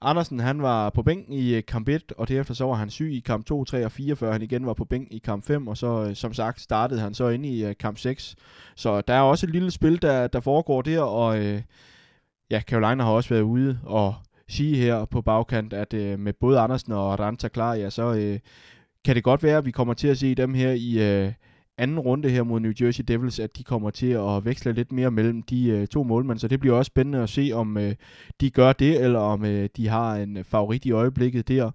Andersen 0.00 0.40
han 0.40 0.62
var 0.62 0.90
på 0.90 1.02
bænken 1.02 1.32
i 1.32 1.54
øh, 1.54 1.62
kamp 1.68 1.88
1, 1.88 2.12
og 2.18 2.28
derefter 2.28 2.54
så 2.54 2.64
var 2.64 2.74
han 2.74 2.90
syg 2.90 3.12
i 3.12 3.20
kamp 3.20 3.46
2, 3.46 3.64
3 3.64 3.84
og 3.84 3.92
4, 3.92 4.16
før 4.16 4.32
han 4.32 4.42
igen 4.42 4.66
var 4.66 4.74
på 4.74 4.84
bænken 4.84 5.16
i 5.16 5.18
kamp 5.18 5.44
5, 5.44 5.68
og 5.68 5.76
så 5.76 6.06
øh, 6.08 6.14
som 6.14 6.32
sagt 6.32 6.60
startede 6.60 7.00
han 7.00 7.14
så 7.14 7.28
ind 7.28 7.46
i 7.46 7.64
øh, 7.64 7.74
kamp 7.80 7.98
6. 7.98 8.36
Så 8.76 9.00
der 9.00 9.14
er 9.14 9.20
også 9.20 9.46
et 9.46 9.52
lille 9.52 9.70
spil, 9.70 10.02
der, 10.02 10.26
der 10.26 10.40
foregår 10.40 10.82
der, 10.82 11.00
og 11.00 11.44
øh, 11.44 11.62
ja, 12.50 12.60
Carolina 12.60 13.04
har 13.04 13.10
også 13.10 13.28
været 13.28 13.42
ude 13.42 13.78
og 13.82 14.14
sige 14.48 14.76
her 14.76 15.04
på 15.04 15.22
bagkant, 15.22 15.72
at 15.72 15.94
øh, 15.94 16.18
med 16.18 16.32
både 16.32 16.60
Andersen 16.60 16.92
og 16.92 17.20
Ranta 17.20 17.48
klar, 17.48 17.74
ja, 17.74 17.90
så 17.90 18.14
øh, 18.14 18.38
kan 19.04 19.14
det 19.16 19.24
godt 19.24 19.42
være, 19.42 19.58
at 19.58 19.64
vi 19.64 19.70
kommer 19.70 19.94
til 19.94 20.08
at 20.08 20.18
se 20.18 20.34
dem 20.34 20.54
her 20.54 20.70
i 20.70 21.22
øh, 21.24 21.32
anden 21.78 21.98
runde 21.98 22.30
her 22.30 22.42
mod 22.42 22.60
New 22.60 22.72
Jersey 22.80 23.04
Devils, 23.08 23.40
at 23.40 23.56
de 23.56 23.64
kommer 23.64 23.90
til 23.90 24.06
at 24.06 24.44
veksle 24.44 24.72
lidt 24.72 24.92
mere 24.92 25.10
mellem 25.10 25.42
de 25.42 25.68
øh, 25.68 25.86
to 25.86 26.02
målmænd, 26.02 26.38
så 26.38 26.48
det 26.48 26.60
bliver 26.60 26.76
også 26.76 26.88
spændende 26.88 27.18
at 27.22 27.28
se, 27.28 27.50
om 27.54 27.76
øh, 27.76 27.94
de 28.40 28.50
gør 28.50 28.72
det, 28.72 29.04
eller 29.04 29.18
om 29.18 29.44
øh, 29.44 29.68
de 29.76 29.88
har 29.88 30.14
en 30.14 30.36
øh, 30.36 30.44
favorit 30.44 30.84
i 30.84 30.90
øjeblikket 30.90 31.48
der. 31.48 31.70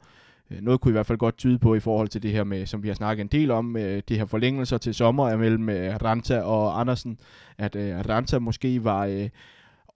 Øh, 0.51 0.61
noget 0.61 0.81
kunne 0.81 0.91
i 0.91 0.91
hvert 0.91 1.05
fald 1.05 1.17
godt 1.17 1.37
tyde 1.37 1.59
på 1.59 1.75
i 1.75 1.79
forhold 1.79 2.07
til 2.07 2.23
det 2.23 2.31
her 2.31 2.43
med, 2.43 2.65
som 2.65 2.83
vi 2.83 2.87
har 2.87 2.95
snakket 2.95 3.23
en 3.23 3.27
del 3.27 3.51
om, 3.51 3.77
øh, 3.77 4.01
det 4.07 4.17
her 4.17 4.25
forlængelser 4.25 4.77
til 4.77 4.93
sommer 4.93 5.37
mellem 5.37 5.69
øh, 5.69 5.95
Ranta 5.95 6.41
og 6.41 6.79
Andersen, 6.79 7.19
at 7.57 7.75
øh, 7.75 7.99
Ranta 8.09 8.39
måske 8.39 8.83
var 8.83 9.05
øh, 9.05 9.29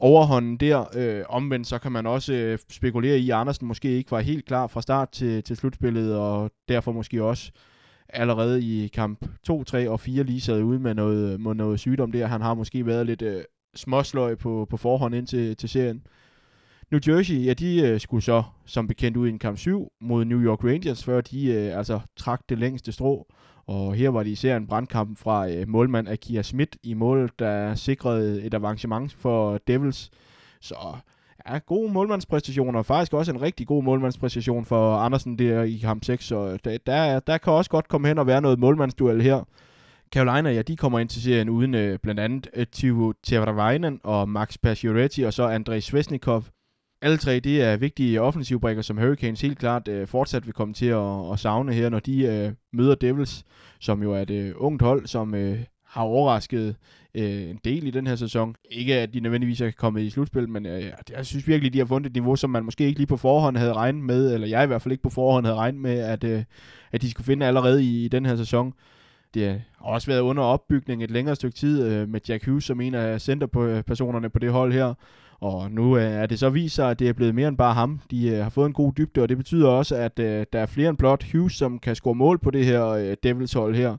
overhånden 0.03 0.57
der. 0.57 0.85
Øh, 0.95 1.23
omvendt 1.29 1.67
så 1.67 1.77
kan 1.77 1.91
man 1.91 2.05
også 2.05 2.33
øh, 2.33 2.59
spekulere 2.69 3.18
i, 3.18 3.30
at 3.30 3.35
Andersen 3.35 3.68
måske 3.68 3.89
ikke 3.89 4.11
var 4.11 4.19
helt 4.19 4.45
klar 4.45 4.68
fra 4.68 4.81
start 4.81 5.09
til, 5.09 5.44
til 5.44 5.56
slutspillet, 5.56 6.18
og 6.18 6.51
derfor 6.69 6.92
måske 6.92 7.23
også 7.23 7.51
allerede 8.09 8.63
i 8.63 8.87
kamp 8.87 9.25
2, 9.44 9.63
3 9.63 9.89
og 9.89 9.99
4 9.99 10.23
lige 10.23 10.42
sad 10.42 10.61
ude 10.63 10.80
med 10.80 10.94
noget, 10.94 11.42
med 11.42 11.54
noget 11.54 11.80
sygdom 11.80 12.11
der. 12.11 12.28
Han 12.28 12.42
har 12.42 12.54
måske 12.54 12.85
været 12.85 13.06
lidt 13.06 13.21
øh, 13.21 13.44
småsløj 13.75 14.35
på, 14.35 14.68
på 14.69 14.78
forhånd 14.78 15.16
ind 15.16 15.28
til, 15.28 15.57
til 15.57 15.69
serien. 15.69 16.04
New 16.92 16.99
Jersey, 17.07 17.45
ja, 17.45 17.54
de 17.54 17.81
øh, 17.81 17.99
skulle 17.99 18.23
så 18.23 18.44
som 18.66 18.87
bekendt 18.87 19.18
ud 19.18 19.28
i 19.28 19.30
en 19.30 19.39
kamp 19.39 19.57
7 19.57 19.87
mod 20.01 20.25
New 20.25 20.42
York 20.42 20.63
Rangers, 20.63 21.04
før 21.04 21.21
de 21.21 21.45
øh, 21.51 21.78
altså 21.78 21.99
trak 22.18 22.42
det 22.49 22.57
længste 22.57 22.92
strå. 22.92 23.28
Og 23.67 23.93
her 23.93 24.09
var 24.09 24.23
det 24.23 24.29
især 24.29 24.57
en 24.57 24.67
brandkamp 24.67 25.17
fra 25.17 25.49
øh, 25.49 25.69
målmand 25.69 26.09
Akia 26.09 26.41
Schmidt 26.41 26.77
i 26.83 26.93
mål, 26.93 27.29
der 27.39 27.75
sikrede 27.75 28.43
et 28.43 28.53
avancement 28.53 29.13
for 29.13 29.57
Devils. 29.67 30.11
Så 30.61 30.75
ja, 31.49 31.57
gode 31.57 31.93
målmandspræstationer, 31.93 32.79
og 32.79 32.85
faktisk 32.85 33.13
også 33.13 33.31
en 33.31 33.41
rigtig 33.41 33.67
god 33.67 33.83
målmandspræstation 33.83 34.65
for 34.65 34.95
Andersen 34.95 35.39
der 35.39 35.63
i 35.63 35.77
kamp 35.77 36.03
6, 36.03 36.25
så 36.25 36.57
der, 36.63 36.77
der, 36.85 37.19
der 37.19 37.37
kan 37.37 37.53
også 37.53 37.69
godt 37.71 37.87
komme 37.87 38.07
hen 38.07 38.17
og 38.17 38.27
være 38.27 38.41
noget 38.41 38.59
målmandsduel 38.59 39.21
her. 39.21 39.43
Carolina, 40.13 40.51
ja, 40.51 40.61
de 40.61 40.77
kommer 40.77 40.99
ind 40.99 41.09
til 41.09 41.21
serien 41.21 41.49
uden 41.49 41.75
øh, 41.75 41.99
blandt 41.99 42.19
andet 42.19 42.47
øh, 42.53 42.65
Tivo 42.71 43.13
Teravainen 43.23 43.99
og 44.03 44.29
Max 44.29 44.57
Pacioretty, 44.63 45.21
og 45.21 45.33
så 45.33 45.43
Andrei 45.43 45.81
Svesnikov. 45.81 46.43
Alle 47.04 47.18
tre, 47.18 47.40
det 47.40 47.62
er 47.62 47.78
vigtige 47.78 48.22
offensivbrikker, 48.22 48.81
som 48.81 48.98
Hurricanes 48.98 49.42
helt 49.42 49.60
klart 49.60 49.88
øh, 49.88 50.07
fortsat 50.07 50.45
vil 50.45 50.54
komme 50.54 50.74
til 50.74 50.86
at, 50.86 51.31
at 51.31 51.40
savne 51.40 51.74
her, 51.74 51.90
når 51.90 52.00
de 52.00 52.26
øh, 52.26 52.52
møder 52.74 52.95
Devils, 52.95 53.45
som 53.80 54.04
jo 54.04 54.14
er 54.14 54.19
et 54.19 54.30
øh, 54.30 54.52
ungt 54.56 54.81
hold, 54.81 55.07
som 55.07 55.36
øh, 55.36 55.60
har 55.86 56.04
overrasket 56.04 56.76
øh, 57.16 57.50
en 57.50 57.60
del 57.66 57.88
i 57.88 57.92
den 57.92 58.07
her 58.07 58.16
sæson. 58.16 58.56
Ikke 58.72 58.95
at 58.95 59.14
de 59.14 59.19
nødvendigvis 59.19 59.62
er 59.62 59.72
kommet 59.72 60.02
i 60.02 60.10
slutspil, 60.10 60.50
men 60.50 60.66
øh, 60.66 60.83
jeg 61.18 61.26
synes 61.26 61.48
virkelig, 61.48 61.74
de 61.74 61.78
har 61.78 61.86
fundet 61.86 62.10
et 62.10 62.16
niveau, 62.16 62.36
som 62.36 62.50
man 62.50 62.66
måske 62.66 62.86
ikke 62.86 63.00
lige 63.00 63.07
på 63.07 63.18
forhånd 63.18 63.57
havde 63.57 63.74
regnet 63.74 64.04
med, 64.04 64.33
eller 64.33 64.48
jeg 64.48 64.64
i 64.64 64.68
hvert 64.68 64.81
fald 64.81 64.92
ikke 64.92 65.04
på 65.04 65.10
forhånd 65.10 65.45
havde 65.45 65.57
regnet 65.57 65.81
med, 65.81 66.00
at, 66.00 66.24
øh, 66.24 66.44
at 66.92 67.02
de 67.02 67.12
skulle 67.12 67.26
finde 67.26 67.45
allerede 67.45 67.83
i, 67.83 68.06
i 68.06 68.07
den 68.07 68.26
her 68.26 68.36
sæson. 68.36 68.74
Det 69.33 69.62
har 69.78 69.86
også 69.86 70.07
været 70.07 70.22
under 70.22 70.44
opbygning 70.44 71.04
et 71.04 71.12
længere 71.12 71.36
stykke 71.36 71.56
tid 71.56 71.83
øh, 71.86 72.10
med 72.10 72.19
Jack 72.30 72.45
Hughes 72.45 72.64
som 72.64 72.81
en 72.81 72.94
af 72.94 73.22
centerpersonerne 73.22 74.30
på 74.30 74.40
det 74.40 74.52
hold 74.52 74.74
her. 74.74 74.94
Og 75.40 75.71
nu 75.71 75.97
øh, 75.97 76.04
er 76.04 76.25
det 76.25 76.40
så 76.40 76.49
vist 76.49 76.75
sig, 76.75 76.92
at 76.92 76.99
det 76.99 77.09
er 77.09 77.13
blevet 77.13 77.35
mere 77.35 77.47
end 77.47 77.57
bare 77.57 77.73
ham. 77.73 78.02
De 78.11 78.28
øh, 78.28 78.44
har 78.44 78.49
fået 78.49 78.66
en 78.66 78.73
god 78.73 78.94
dybde, 78.97 79.21
og 79.21 79.30
det 79.30 79.37
betyder 79.37 79.68
også, 79.68 79.95
at 79.95 80.19
øh, 80.19 80.45
der 80.54 80.59
er 80.59 80.66
flere 80.66 80.90
end 80.90 80.97
blot 80.97 81.31
Hughes, 81.31 81.54
som 81.54 81.80
kan 81.80 81.95
score 81.95 82.16
mål 82.16 82.40
på 82.40 82.52
det 82.52 82.66
her 82.66 82.85
øh, 82.85 83.16
Devils 83.23 83.54
hold 83.54 83.75
her. 83.75 83.97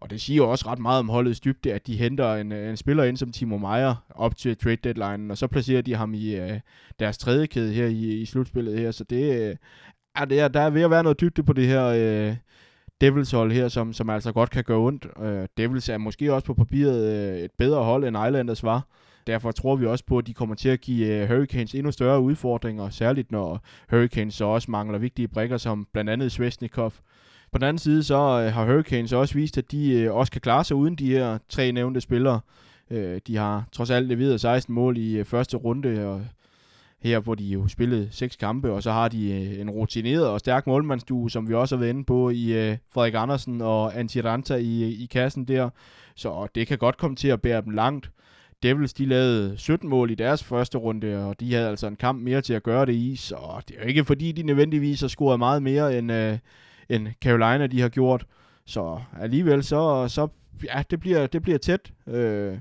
Og 0.00 0.10
det 0.10 0.20
siger 0.20 0.42
også 0.42 0.68
ret 0.68 0.78
meget 0.78 0.98
om 0.98 1.08
holdets 1.08 1.40
dybde, 1.40 1.72
at 1.72 1.86
de 1.86 1.96
henter 1.96 2.34
en, 2.34 2.52
øh, 2.52 2.70
en 2.70 2.76
spiller 2.76 3.04
ind 3.04 3.16
som 3.16 3.32
Timo 3.32 3.56
Meyer 3.58 3.94
op 4.10 4.36
til 4.36 4.56
trade 4.56 4.76
deadline, 4.76 5.32
og 5.32 5.38
så 5.38 5.46
placerer 5.46 5.82
de 5.82 5.94
ham 5.94 6.14
i 6.14 6.36
øh, 6.36 6.60
deres 6.98 7.18
tredje 7.18 7.46
kæde 7.46 7.72
her 7.72 7.86
i, 7.86 8.20
i 8.20 8.24
slutspillet 8.24 8.78
her. 8.78 8.90
Så 8.90 9.04
det, 9.04 9.40
øh, 9.40 9.56
er, 10.14 10.24
det 10.24 10.40
er, 10.40 10.48
der 10.48 10.60
er 10.60 10.70
ved 10.70 10.82
at 10.82 10.90
være 10.90 11.02
noget 11.02 11.20
dybde 11.20 11.42
på 11.42 11.52
det 11.52 11.66
her 11.66 11.84
øh, 11.86 12.36
Devils 13.00 13.30
hold 13.30 13.52
her, 13.52 13.68
som, 13.68 13.92
som 13.92 14.10
altså 14.10 14.32
godt 14.32 14.50
kan 14.50 14.64
gøre 14.64 14.78
ondt. 14.78 15.06
Øh, 15.22 15.48
Devils 15.56 15.88
er 15.88 15.98
måske 15.98 16.34
også 16.34 16.46
på 16.46 16.54
papiret 16.54 17.04
øh, 17.04 17.38
et 17.38 17.50
bedre 17.58 17.84
hold, 17.84 18.04
end 18.04 18.16
Islanders 18.26 18.62
var 18.62 18.86
derfor 19.26 19.52
tror 19.52 19.76
vi 19.76 19.86
også 19.86 20.04
på, 20.04 20.18
at 20.18 20.26
de 20.26 20.34
kommer 20.34 20.54
til 20.54 20.68
at 20.68 20.80
give 20.80 21.06
øh, 21.06 21.28
Hurricanes 21.28 21.74
endnu 21.74 21.92
større 21.92 22.20
udfordringer, 22.20 22.90
særligt 22.90 23.32
når 23.32 23.60
Hurricanes 23.90 24.34
så 24.34 24.44
også 24.44 24.70
mangler 24.70 24.98
vigtige 24.98 25.28
brikker, 25.28 25.56
som 25.56 25.86
blandt 25.92 26.10
andet 26.10 26.32
Svesnikov. 26.32 26.92
På 27.52 27.58
den 27.58 27.62
anden 27.62 27.78
side 27.78 28.02
så 28.02 28.14
øh, 28.14 28.52
har 28.52 28.64
Hurricanes 28.64 29.12
også 29.12 29.34
vist, 29.34 29.58
at 29.58 29.70
de 29.70 29.92
øh, 29.92 30.14
også 30.14 30.32
kan 30.32 30.40
klare 30.40 30.64
sig 30.64 30.76
uden 30.76 30.96
de 30.96 31.12
her 31.12 31.38
tre 31.48 31.72
nævnte 31.72 32.00
spillere. 32.00 32.40
De 33.26 33.36
har 33.36 33.64
trods 33.72 33.90
alt 33.90 34.08
leveret 34.08 34.40
16 34.40 34.74
mål 34.74 34.96
i 34.98 35.24
første 35.24 35.56
runde, 35.56 36.06
og 36.06 36.24
her 37.02 37.20
hvor 37.20 37.34
de 37.34 37.44
jo 37.44 37.68
spillede 37.68 38.08
seks 38.10 38.36
kampe, 38.36 38.72
og 38.72 38.82
så 38.82 38.92
har 38.92 39.08
de 39.08 39.60
en 39.60 39.70
rutineret 39.70 40.28
og 40.28 40.40
stærk 40.40 40.66
målmandsdue, 40.66 41.30
som 41.30 41.48
vi 41.48 41.54
også 41.54 41.76
har 41.76 41.80
været 41.80 41.90
inde 41.90 42.04
på 42.04 42.30
i 42.30 42.76
Frederik 42.94 43.14
Andersen 43.14 43.60
og 43.60 43.98
Antiranta 43.98 44.54
i, 44.54 44.82
i 44.82 45.06
kassen 45.06 45.44
der. 45.44 45.70
Så 46.14 46.46
det 46.54 46.66
kan 46.66 46.78
godt 46.78 46.96
komme 46.96 47.16
til 47.16 47.28
at 47.28 47.42
bære 47.42 47.62
dem 47.62 47.70
langt. 47.70 48.10
Devils, 48.62 48.92
de 48.92 49.06
lavede 49.06 49.58
17 49.58 49.88
mål 49.88 50.10
i 50.10 50.14
deres 50.14 50.44
første 50.44 50.78
runde, 50.78 51.24
og 51.24 51.40
de 51.40 51.54
havde 51.54 51.68
altså 51.68 51.86
en 51.86 51.96
kamp 51.96 52.22
mere 52.22 52.40
til 52.40 52.54
at 52.54 52.62
gøre 52.62 52.86
det 52.86 52.94
i, 52.94 53.16
så 53.16 53.62
det 53.68 53.76
er 53.76 53.82
jo 53.82 53.88
ikke 53.88 54.04
fordi, 54.04 54.32
de 54.32 54.42
nødvendigvis 54.42 55.00
har 55.00 55.08
scoret 55.08 55.38
meget 55.38 55.62
mere, 55.62 55.98
end, 55.98 56.12
øh, 56.12 56.38
end 56.88 57.08
Carolina, 57.22 57.66
de 57.66 57.80
har 57.80 57.88
gjort. 57.88 58.26
Så 58.66 59.00
alligevel, 59.20 59.64
så, 59.64 60.08
så 60.08 60.28
ja, 60.64 60.82
det 60.90 61.00
bliver, 61.00 61.26
det 61.26 61.42
bliver 61.42 61.58
tæt. 61.58 61.92
Øh, 62.06 62.58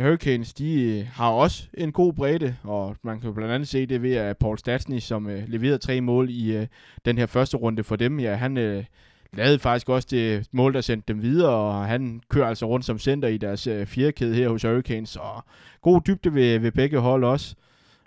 Hurricanes, 0.00 0.54
de 0.54 1.02
har 1.12 1.30
også 1.30 1.68
en 1.74 1.92
god 1.92 2.12
bredde, 2.12 2.56
og 2.62 2.96
man 3.02 3.20
kan 3.20 3.34
blandt 3.34 3.52
andet 3.52 3.68
se 3.68 3.86
det 3.86 4.02
ved, 4.02 4.14
at 4.14 4.38
Paul 4.38 4.58
Stastny, 4.58 4.98
som 4.98 5.30
øh, 5.30 5.48
leverede 5.48 5.78
tre 5.78 6.00
mål 6.00 6.30
i 6.30 6.56
øh, 6.56 6.66
den 7.04 7.18
her 7.18 7.26
første 7.26 7.56
runde 7.56 7.84
for 7.84 7.96
dem, 7.96 8.20
ja, 8.20 8.34
han 8.34 8.56
øh, 8.56 8.84
lavede 9.32 9.58
faktisk 9.58 9.88
også 9.88 10.08
det 10.10 10.46
mål, 10.52 10.74
der 10.74 10.80
sendte 10.80 11.12
dem 11.12 11.22
videre, 11.22 11.50
og 11.50 11.86
han 11.86 12.20
kører 12.28 12.46
altså 12.46 12.66
rundt 12.66 12.86
som 12.86 12.98
center 12.98 13.28
i 13.28 13.38
deres 13.38 13.66
øh, 13.66 13.86
fjerkæde 13.86 14.34
her 14.34 14.48
hos 14.48 14.62
Hurricanes, 14.62 15.16
og 15.16 15.44
god 15.82 16.00
dybde 16.06 16.34
ved, 16.34 16.58
ved 16.58 16.72
begge 16.72 16.98
hold 16.98 17.24
også. 17.24 17.54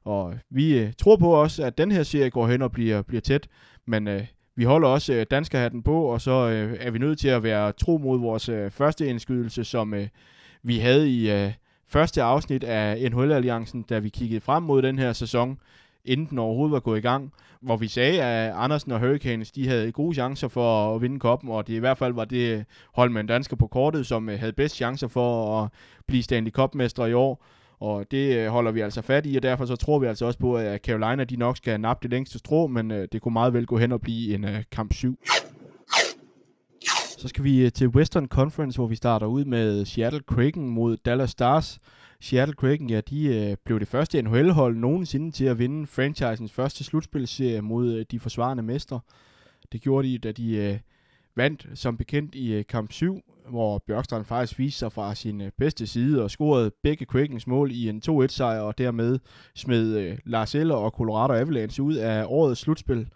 Og 0.05 0.33
vi 0.49 0.79
øh, 0.79 0.93
tror 0.97 1.15
på 1.15 1.29
også, 1.29 1.63
at 1.63 1.77
den 1.77 1.91
her 1.91 2.03
serie 2.03 2.29
går 2.29 2.47
hen 2.47 2.61
og 2.61 2.71
bliver, 2.71 3.01
bliver 3.01 3.21
tæt, 3.21 3.47
men 3.85 4.07
øh, 4.07 4.25
vi 4.55 4.63
holder 4.63 4.87
også 4.87 5.13
øh, 5.13 5.25
danskerhatten 5.31 5.83
på, 5.83 6.03
og 6.03 6.21
så 6.21 6.31
øh, 6.31 6.77
er 6.79 6.91
vi 6.91 6.99
nødt 6.99 7.19
til 7.19 7.27
at 7.27 7.43
være 7.43 7.71
tro 7.71 7.97
mod 7.97 8.19
vores 8.19 8.49
øh, 8.49 8.71
første 8.71 9.07
indskydelse, 9.07 9.63
som 9.63 9.93
øh, 9.93 10.07
vi 10.63 10.77
havde 10.77 11.09
i... 11.09 11.31
øh, 11.31 11.51
første 11.91 12.21
afsnit 12.21 12.63
af 12.63 13.11
NHL-alliancen, 13.11 13.83
da 13.83 13.99
vi 13.99 14.09
kiggede 14.09 14.41
frem 14.41 14.63
mod 14.63 14.81
den 14.81 14.99
her 14.99 15.13
sæson, 15.13 15.57
inden 16.05 16.27
den 16.29 16.39
overhovedet 16.39 16.71
var 16.71 16.79
gået 16.79 16.97
i 16.97 17.01
gang, 17.01 17.33
hvor 17.61 17.77
vi 17.77 17.87
sagde, 17.87 18.23
at 18.23 18.53
Andersen 18.55 18.91
og 18.91 18.99
Hurricanes, 18.99 19.51
de 19.51 19.67
havde 19.67 19.91
gode 19.91 20.13
chancer 20.13 20.47
for 20.47 20.95
at 20.95 21.01
vinde 21.01 21.19
koppen, 21.19 21.49
og 21.49 21.67
det 21.67 21.73
i 21.73 21.77
hvert 21.77 21.97
fald 21.97 22.13
var 22.13 22.25
det 22.25 22.65
hold 22.93 23.09
med 23.09 23.21
en 23.21 23.27
dansker 23.27 23.55
på 23.55 23.67
kortet, 23.67 24.07
som 24.07 24.29
øh, 24.29 24.39
havde 24.39 24.53
bedst 24.53 24.75
chancer 24.75 25.07
for 25.07 25.59
at 25.61 25.69
blive 26.07 26.23
Stanley 26.23 26.51
Cup-mestre 26.51 27.09
i 27.09 27.13
år. 27.13 27.45
Og 27.79 28.11
det 28.11 28.37
øh, 28.37 28.47
holder 28.47 28.71
vi 28.71 28.79
altså 28.79 29.01
fat 29.01 29.25
i, 29.25 29.35
og 29.35 29.43
derfor 29.43 29.65
så 29.65 29.75
tror 29.75 29.99
vi 29.99 30.07
altså 30.07 30.25
også 30.25 30.39
på, 30.39 30.55
at 30.57 30.81
Carolina 30.85 31.23
de 31.23 31.35
nok 31.35 31.57
skal 31.57 31.79
nappe 31.79 32.03
det 32.03 32.11
længste 32.11 32.39
strå, 32.39 32.67
men 32.67 32.91
øh, 32.91 33.07
det 33.11 33.21
kunne 33.21 33.33
meget 33.33 33.53
vel 33.53 33.65
gå 33.65 33.77
hen 33.77 33.91
og 33.91 34.01
blive 34.01 34.35
en 34.35 34.45
kamp 34.71 34.93
7. 34.93 35.19
Så 37.21 37.27
skal 37.27 37.43
vi 37.43 37.65
øh, 37.65 37.71
til 37.71 37.87
Western 37.87 38.27
Conference, 38.27 38.77
hvor 38.77 38.87
vi 38.87 38.95
starter 38.95 39.27
ud 39.27 39.45
med 39.45 39.85
Seattle 39.85 40.21
Kraken 40.27 40.69
mod 40.69 40.97
Dallas 40.97 41.29
Stars. 41.29 41.79
Seattle 42.21 42.55
Kraken, 42.55 42.89
ja, 42.89 43.01
de 43.01 43.25
øh, 43.25 43.57
blev 43.65 43.79
det 43.79 43.87
første 43.87 44.21
NHL-hold 44.21 44.77
nogensinde 44.77 45.31
til 45.31 45.45
at 45.45 45.59
vinde 45.59 45.87
franchisens 45.87 46.51
første 46.51 46.83
slutspilserie 46.83 47.61
mod 47.61 47.93
øh, 47.93 48.05
de 48.11 48.19
forsvarende 48.19 48.63
mestre. 48.63 48.99
Det 49.71 49.81
gjorde 49.81 50.07
de, 50.07 50.17
da 50.17 50.31
de 50.31 50.55
øh, 50.55 50.79
vandt 51.35 51.67
som 51.73 51.97
bekendt 51.97 52.35
i 52.35 52.53
øh, 52.53 52.65
kamp 52.69 52.91
7, 52.91 53.21
hvor 53.49 53.83
Bjørkstrand 53.87 54.25
faktisk 54.25 54.59
viste 54.59 54.79
sig 54.79 54.91
fra 54.91 55.15
sin 55.15 55.41
øh, 55.41 55.51
bedste 55.57 55.87
side 55.87 56.23
og 56.23 56.31
scorede 56.31 56.71
begge 56.83 57.05
Krakens 57.05 57.47
mål 57.47 57.71
i 57.71 57.89
en 57.89 58.01
2-1-sejr, 58.09 58.59
og 58.59 58.77
dermed 58.77 59.19
smed 59.55 59.97
øh, 59.97 60.17
Lars 60.25 60.55
Eller 60.55 60.75
og 60.75 60.91
Colorado 60.91 61.33
Avalanche 61.33 61.83
ud 61.83 61.95
af 61.95 62.25
årets 62.27 62.61
slutspil. 62.61 63.07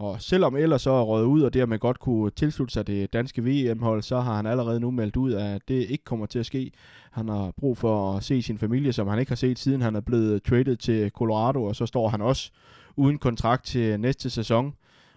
Og 0.00 0.22
selvom 0.22 0.56
ellers 0.56 0.82
så 0.82 0.90
er 0.90 1.02
røget 1.02 1.26
ud, 1.26 1.42
og 1.42 1.54
dermed 1.54 1.78
godt 1.78 1.98
kunne 1.98 2.30
tilslutte 2.30 2.74
sig 2.74 2.86
det 2.86 3.12
danske 3.12 3.44
VM-hold, 3.44 4.02
så 4.02 4.20
har 4.20 4.36
han 4.36 4.46
allerede 4.46 4.80
nu 4.80 4.90
meldt 4.90 5.16
ud, 5.16 5.32
at 5.32 5.62
det 5.68 5.74
ikke 5.74 6.04
kommer 6.04 6.26
til 6.26 6.38
at 6.38 6.46
ske. 6.46 6.72
Han 7.10 7.28
har 7.28 7.52
brug 7.56 7.78
for 7.78 8.16
at 8.16 8.24
se 8.24 8.42
sin 8.42 8.58
familie, 8.58 8.92
som 8.92 9.08
han 9.08 9.18
ikke 9.18 9.30
har 9.30 9.36
set 9.36 9.58
siden 9.58 9.82
han 9.82 9.96
er 9.96 10.00
blevet 10.00 10.42
traded 10.42 10.76
til 10.76 11.10
Colorado, 11.10 11.64
og 11.64 11.76
så 11.76 11.86
står 11.86 12.08
han 12.08 12.20
også 12.20 12.50
uden 12.96 13.18
kontrakt 13.18 13.64
til 13.64 14.00
næste 14.00 14.30
sæson. 14.30 14.74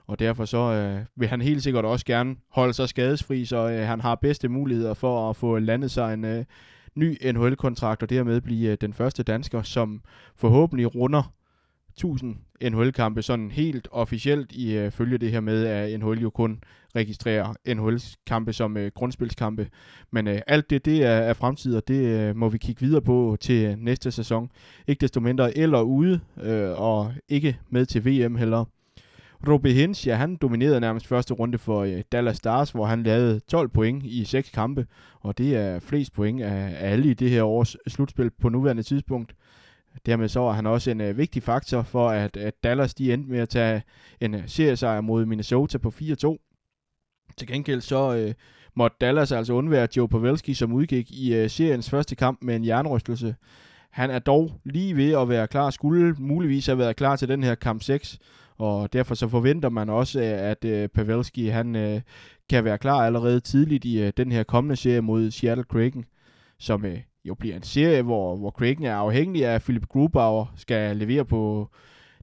Og 0.07 0.19
derfor 0.19 0.45
så 0.45 0.57
øh, 0.57 1.05
vil 1.15 1.27
han 1.27 1.41
helt 1.41 1.63
sikkert 1.63 1.85
også 1.85 2.05
gerne 2.05 2.35
holde 2.49 2.73
sig 2.73 2.89
skadesfri, 2.89 3.45
så 3.45 3.69
øh, 3.69 3.87
han 3.87 4.01
har 4.01 4.15
bedste 4.15 4.49
muligheder 4.49 4.93
for 4.93 5.29
at 5.29 5.35
få 5.35 5.59
landet 5.59 5.91
sig 5.91 6.13
en 6.13 6.25
øh, 6.25 6.45
ny 6.95 7.17
NHL-kontrakt, 7.31 8.03
og 8.03 8.09
dermed 8.09 8.41
blive 8.41 8.71
øh, 8.71 8.77
den 8.81 8.93
første 8.93 9.23
dansker, 9.23 9.61
som 9.61 10.01
forhåbentlig 10.35 10.95
runder 10.95 11.33
1000 11.93 12.35
NHL-kampe 12.63 13.21
sådan 13.21 13.51
helt 13.51 13.87
officielt 13.91 14.51
i 14.51 14.77
øh, 14.77 14.91
følge 14.91 15.17
det 15.17 15.31
her 15.31 15.39
med, 15.39 15.65
at 15.65 15.99
NHL 15.99 16.21
jo 16.21 16.29
kun 16.29 16.59
registrerer 16.95 17.53
NHL-kampe 17.73 18.53
som 18.53 18.77
øh, 18.77 18.91
grundspilskampe. 18.95 19.67
Men 20.11 20.27
øh, 20.27 20.41
alt 20.47 20.69
det, 20.69 20.85
det 20.85 21.03
er, 21.03 21.09
er 21.09 21.33
fremtid, 21.33 21.75
og 21.75 21.87
det 21.87 22.05
øh, 22.05 22.35
må 22.35 22.49
vi 22.49 22.57
kigge 22.57 22.85
videre 22.85 23.01
på 23.01 23.37
til 23.41 23.77
næste 23.77 24.11
sæson. 24.11 24.51
Ikke 24.87 25.01
desto 25.01 25.19
mindre 25.19 25.57
eller 25.57 25.81
ude, 25.81 26.19
øh, 26.43 26.81
og 26.81 27.13
ikke 27.29 27.57
med 27.69 27.85
til 27.85 28.05
VM 28.05 28.35
heller. 28.35 28.65
Robe 29.47 29.71
Hintz, 29.71 30.07
ja, 30.07 30.15
han 30.15 30.35
dominerede 30.35 30.79
nærmest 30.79 31.07
første 31.07 31.33
runde 31.33 31.57
for 31.57 31.83
øh, 31.83 32.01
Dallas 32.11 32.37
Stars, 32.37 32.71
hvor 32.71 32.85
han 32.85 33.03
lavede 33.03 33.39
12 33.39 33.69
point 33.69 34.05
i 34.05 34.25
seks 34.25 34.49
kampe, 34.49 34.85
og 35.19 35.37
det 35.37 35.55
er 35.55 35.79
flest 35.79 36.13
point 36.13 36.41
af, 36.41 36.75
af 36.79 36.91
alle 36.91 37.11
i 37.11 37.13
det 37.13 37.29
her 37.29 37.43
års 37.43 37.75
slutspil 37.87 38.29
på 38.41 38.49
nuværende 38.49 38.83
tidspunkt. 38.83 39.35
Dermed 40.05 40.27
så 40.27 40.39
var 40.39 40.51
han 40.51 40.65
også 40.65 40.91
en 40.91 41.01
øh, 41.01 41.17
vigtig 41.17 41.43
faktor 41.43 41.81
for, 41.81 42.09
at, 42.09 42.37
at 42.37 42.63
Dallas 42.63 42.93
de 42.93 43.13
endte 43.13 43.31
med 43.31 43.39
at 43.39 43.49
tage 43.49 43.83
en 44.21 44.35
uh, 44.35 44.41
seriesejr 44.45 45.01
mod 45.01 45.25
Minnesota 45.25 45.77
på 45.77 45.93
4-2. 46.01 46.37
Til 47.37 47.47
gengæld 47.47 47.81
så 47.81 48.15
øh, 48.15 48.33
måtte 48.75 48.97
Dallas 49.01 49.31
altså 49.31 49.53
undvære 49.53 49.87
Joe 49.97 50.09
Pavelski, 50.09 50.53
som 50.53 50.73
udgik 50.73 51.11
i 51.11 51.35
øh, 51.35 51.49
seriens 51.49 51.89
første 51.89 52.15
kamp 52.15 52.39
med 52.41 52.55
en 52.55 52.65
jernrystelse. 52.65 53.35
Han 53.91 54.11
er 54.11 54.19
dog 54.19 54.51
lige 54.63 54.97
ved 54.97 55.11
at 55.11 55.29
være 55.29 55.47
klar, 55.47 55.69
skulle 55.69 56.15
muligvis 56.19 56.65
have 56.65 56.77
været 56.77 56.95
klar 56.95 57.15
til 57.15 57.27
den 57.27 57.43
her 57.43 57.55
kamp 57.55 57.81
6, 57.81 58.19
og 58.57 58.93
derfor 58.93 59.15
så 59.15 59.27
forventer 59.27 59.69
man 59.69 59.89
også, 59.89 60.19
øh, 60.19 60.25
at 60.25 60.65
øh, 60.65 60.89
Pavelski 60.89 61.47
han 61.47 61.75
øh, 61.75 62.01
kan 62.49 62.63
være 62.63 62.77
klar 62.77 63.05
allerede 63.05 63.39
tidligt 63.39 63.85
i 63.85 64.01
øh, 64.01 64.13
den 64.17 64.31
her 64.31 64.43
kommende 64.43 64.75
serie 64.75 65.01
mod 65.01 65.31
Seattle 65.31 65.63
Kraken, 65.63 66.05
som 66.59 66.85
øh, 66.85 66.99
jo 67.25 67.35
bliver 67.35 67.55
en 67.55 67.63
serie, 67.63 68.01
hvor, 68.01 68.35
hvor 68.35 68.49
Kraken 68.49 68.83
er 68.83 68.95
afhængig 68.95 69.45
af, 69.45 69.55
at 69.55 69.61
Philip 69.61 69.87
Grubauer 69.87 70.45
skal 70.55 70.97
levere 70.97 71.25
på 71.25 71.69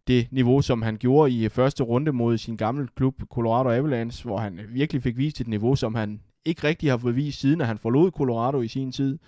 det 0.07 0.29
niveau, 0.31 0.63
som 0.63 0.83
han 0.83 0.97
gjorde 0.97 1.33
i 1.33 1.49
første 1.49 1.83
runde 1.83 2.13
mod 2.13 2.39
sin 2.39 2.57
gamle 2.57 2.89
klub 2.97 3.23
Colorado 3.31 3.71
Avalanche, 3.71 4.25
hvor 4.25 4.39
han 4.39 4.61
virkelig 4.69 5.03
fik 5.03 5.17
vist 5.17 5.41
et 5.41 5.49
niveau, 5.49 5.77
som 5.77 5.95
han 5.95 6.21
ikke 6.45 6.65
rigtig 6.65 6.91
har 6.91 6.99
fået 6.99 7.17
vist 7.17 7.41
siden, 7.41 7.61
at 7.61 7.67
han 7.67 7.79
forlod 7.79 8.11
Colorado 8.11 8.61
i 8.61 8.69
sin 8.69 8.93
tid. 8.93 9.19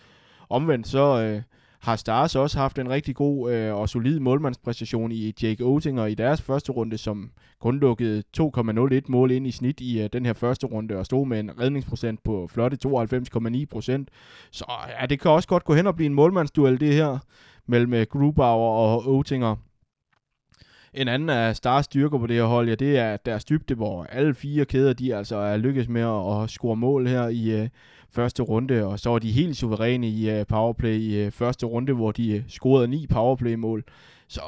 Omvendt 0.48 0.88
så 0.88 1.22
øh, 1.22 1.42
har 1.82 1.96
Stars 1.96 2.36
også 2.36 2.58
haft 2.58 2.78
en 2.78 2.90
rigtig 2.90 3.14
god 3.14 3.52
øh, 3.52 3.74
og 3.74 3.88
solid 3.88 4.20
målmandspræstation 4.20 5.12
i 5.12 5.34
Jake 5.42 5.64
Oettinger 5.64 6.06
i 6.06 6.14
deres 6.14 6.42
første 6.42 6.72
runde, 6.72 6.98
som 6.98 7.30
kun 7.60 7.78
lukkede 7.78 8.22
2,01 8.40 9.00
mål 9.08 9.30
ind 9.30 9.46
i 9.46 9.50
snit 9.50 9.80
i 9.80 10.02
øh, 10.02 10.08
den 10.12 10.26
her 10.26 10.32
første 10.32 10.66
runde 10.66 10.96
og 10.96 11.06
stod 11.06 11.26
med 11.26 11.40
en 11.40 11.60
redningsprocent 11.60 12.22
på 12.24 12.48
flotte 12.50 12.78
92,9 12.86 13.64
procent. 13.70 14.08
Så 14.50 14.64
ja, 15.00 15.06
det 15.06 15.20
kan 15.20 15.30
også 15.30 15.48
godt 15.48 15.64
gå 15.64 15.74
hen 15.74 15.86
og 15.86 15.96
blive 15.96 16.06
en 16.06 16.14
målmandsduel 16.14 16.80
det 16.80 16.94
her 16.94 17.18
mellem 17.66 17.94
øh, 17.94 18.06
Grubauer 18.10 18.76
og 18.76 19.14
Oettinger. 19.14 19.56
En 20.94 21.08
anden 21.08 21.30
af 21.30 21.56
Stars 21.56 21.84
styrker 21.84 22.18
på 22.18 22.26
det 22.26 22.36
her 22.36 22.44
hold, 22.44 22.68
ja, 22.68 22.74
det 22.74 22.98
er 22.98 23.16
deres 23.16 23.44
dybde, 23.44 23.74
hvor 23.74 24.04
alle 24.04 24.34
fire 24.34 24.64
kæder, 24.64 24.92
de 24.92 25.14
altså 25.14 25.36
er 25.36 25.56
lykkedes 25.56 25.88
med 25.88 26.02
at, 26.02 26.42
at 26.42 26.50
score 26.50 26.76
mål 26.76 27.06
her 27.06 27.28
i, 27.28 27.60
øh, 27.60 27.68
første 28.14 28.42
runde, 28.42 28.86
og 28.86 28.98
så 29.00 29.10
var 29.10 29.18
de 29.18 29.32
helt 29.32 29.56
suveræne 29.56 30.08
i 30.08 30.40
uh, 30.40 30.46
powerplay 30.46 30.98
i 30.98 31.26
uh, 31.26 31.32
første 31.32 31.66
runde, 31.66 31.92
hvor 31.92 32.12
de 32.12 32.36
uh, 32.36 32.42
scorede 32.48 32.88
ni 32.88 33.06
powerplay-mål. 33.06 33.84
Så 34.28 34.42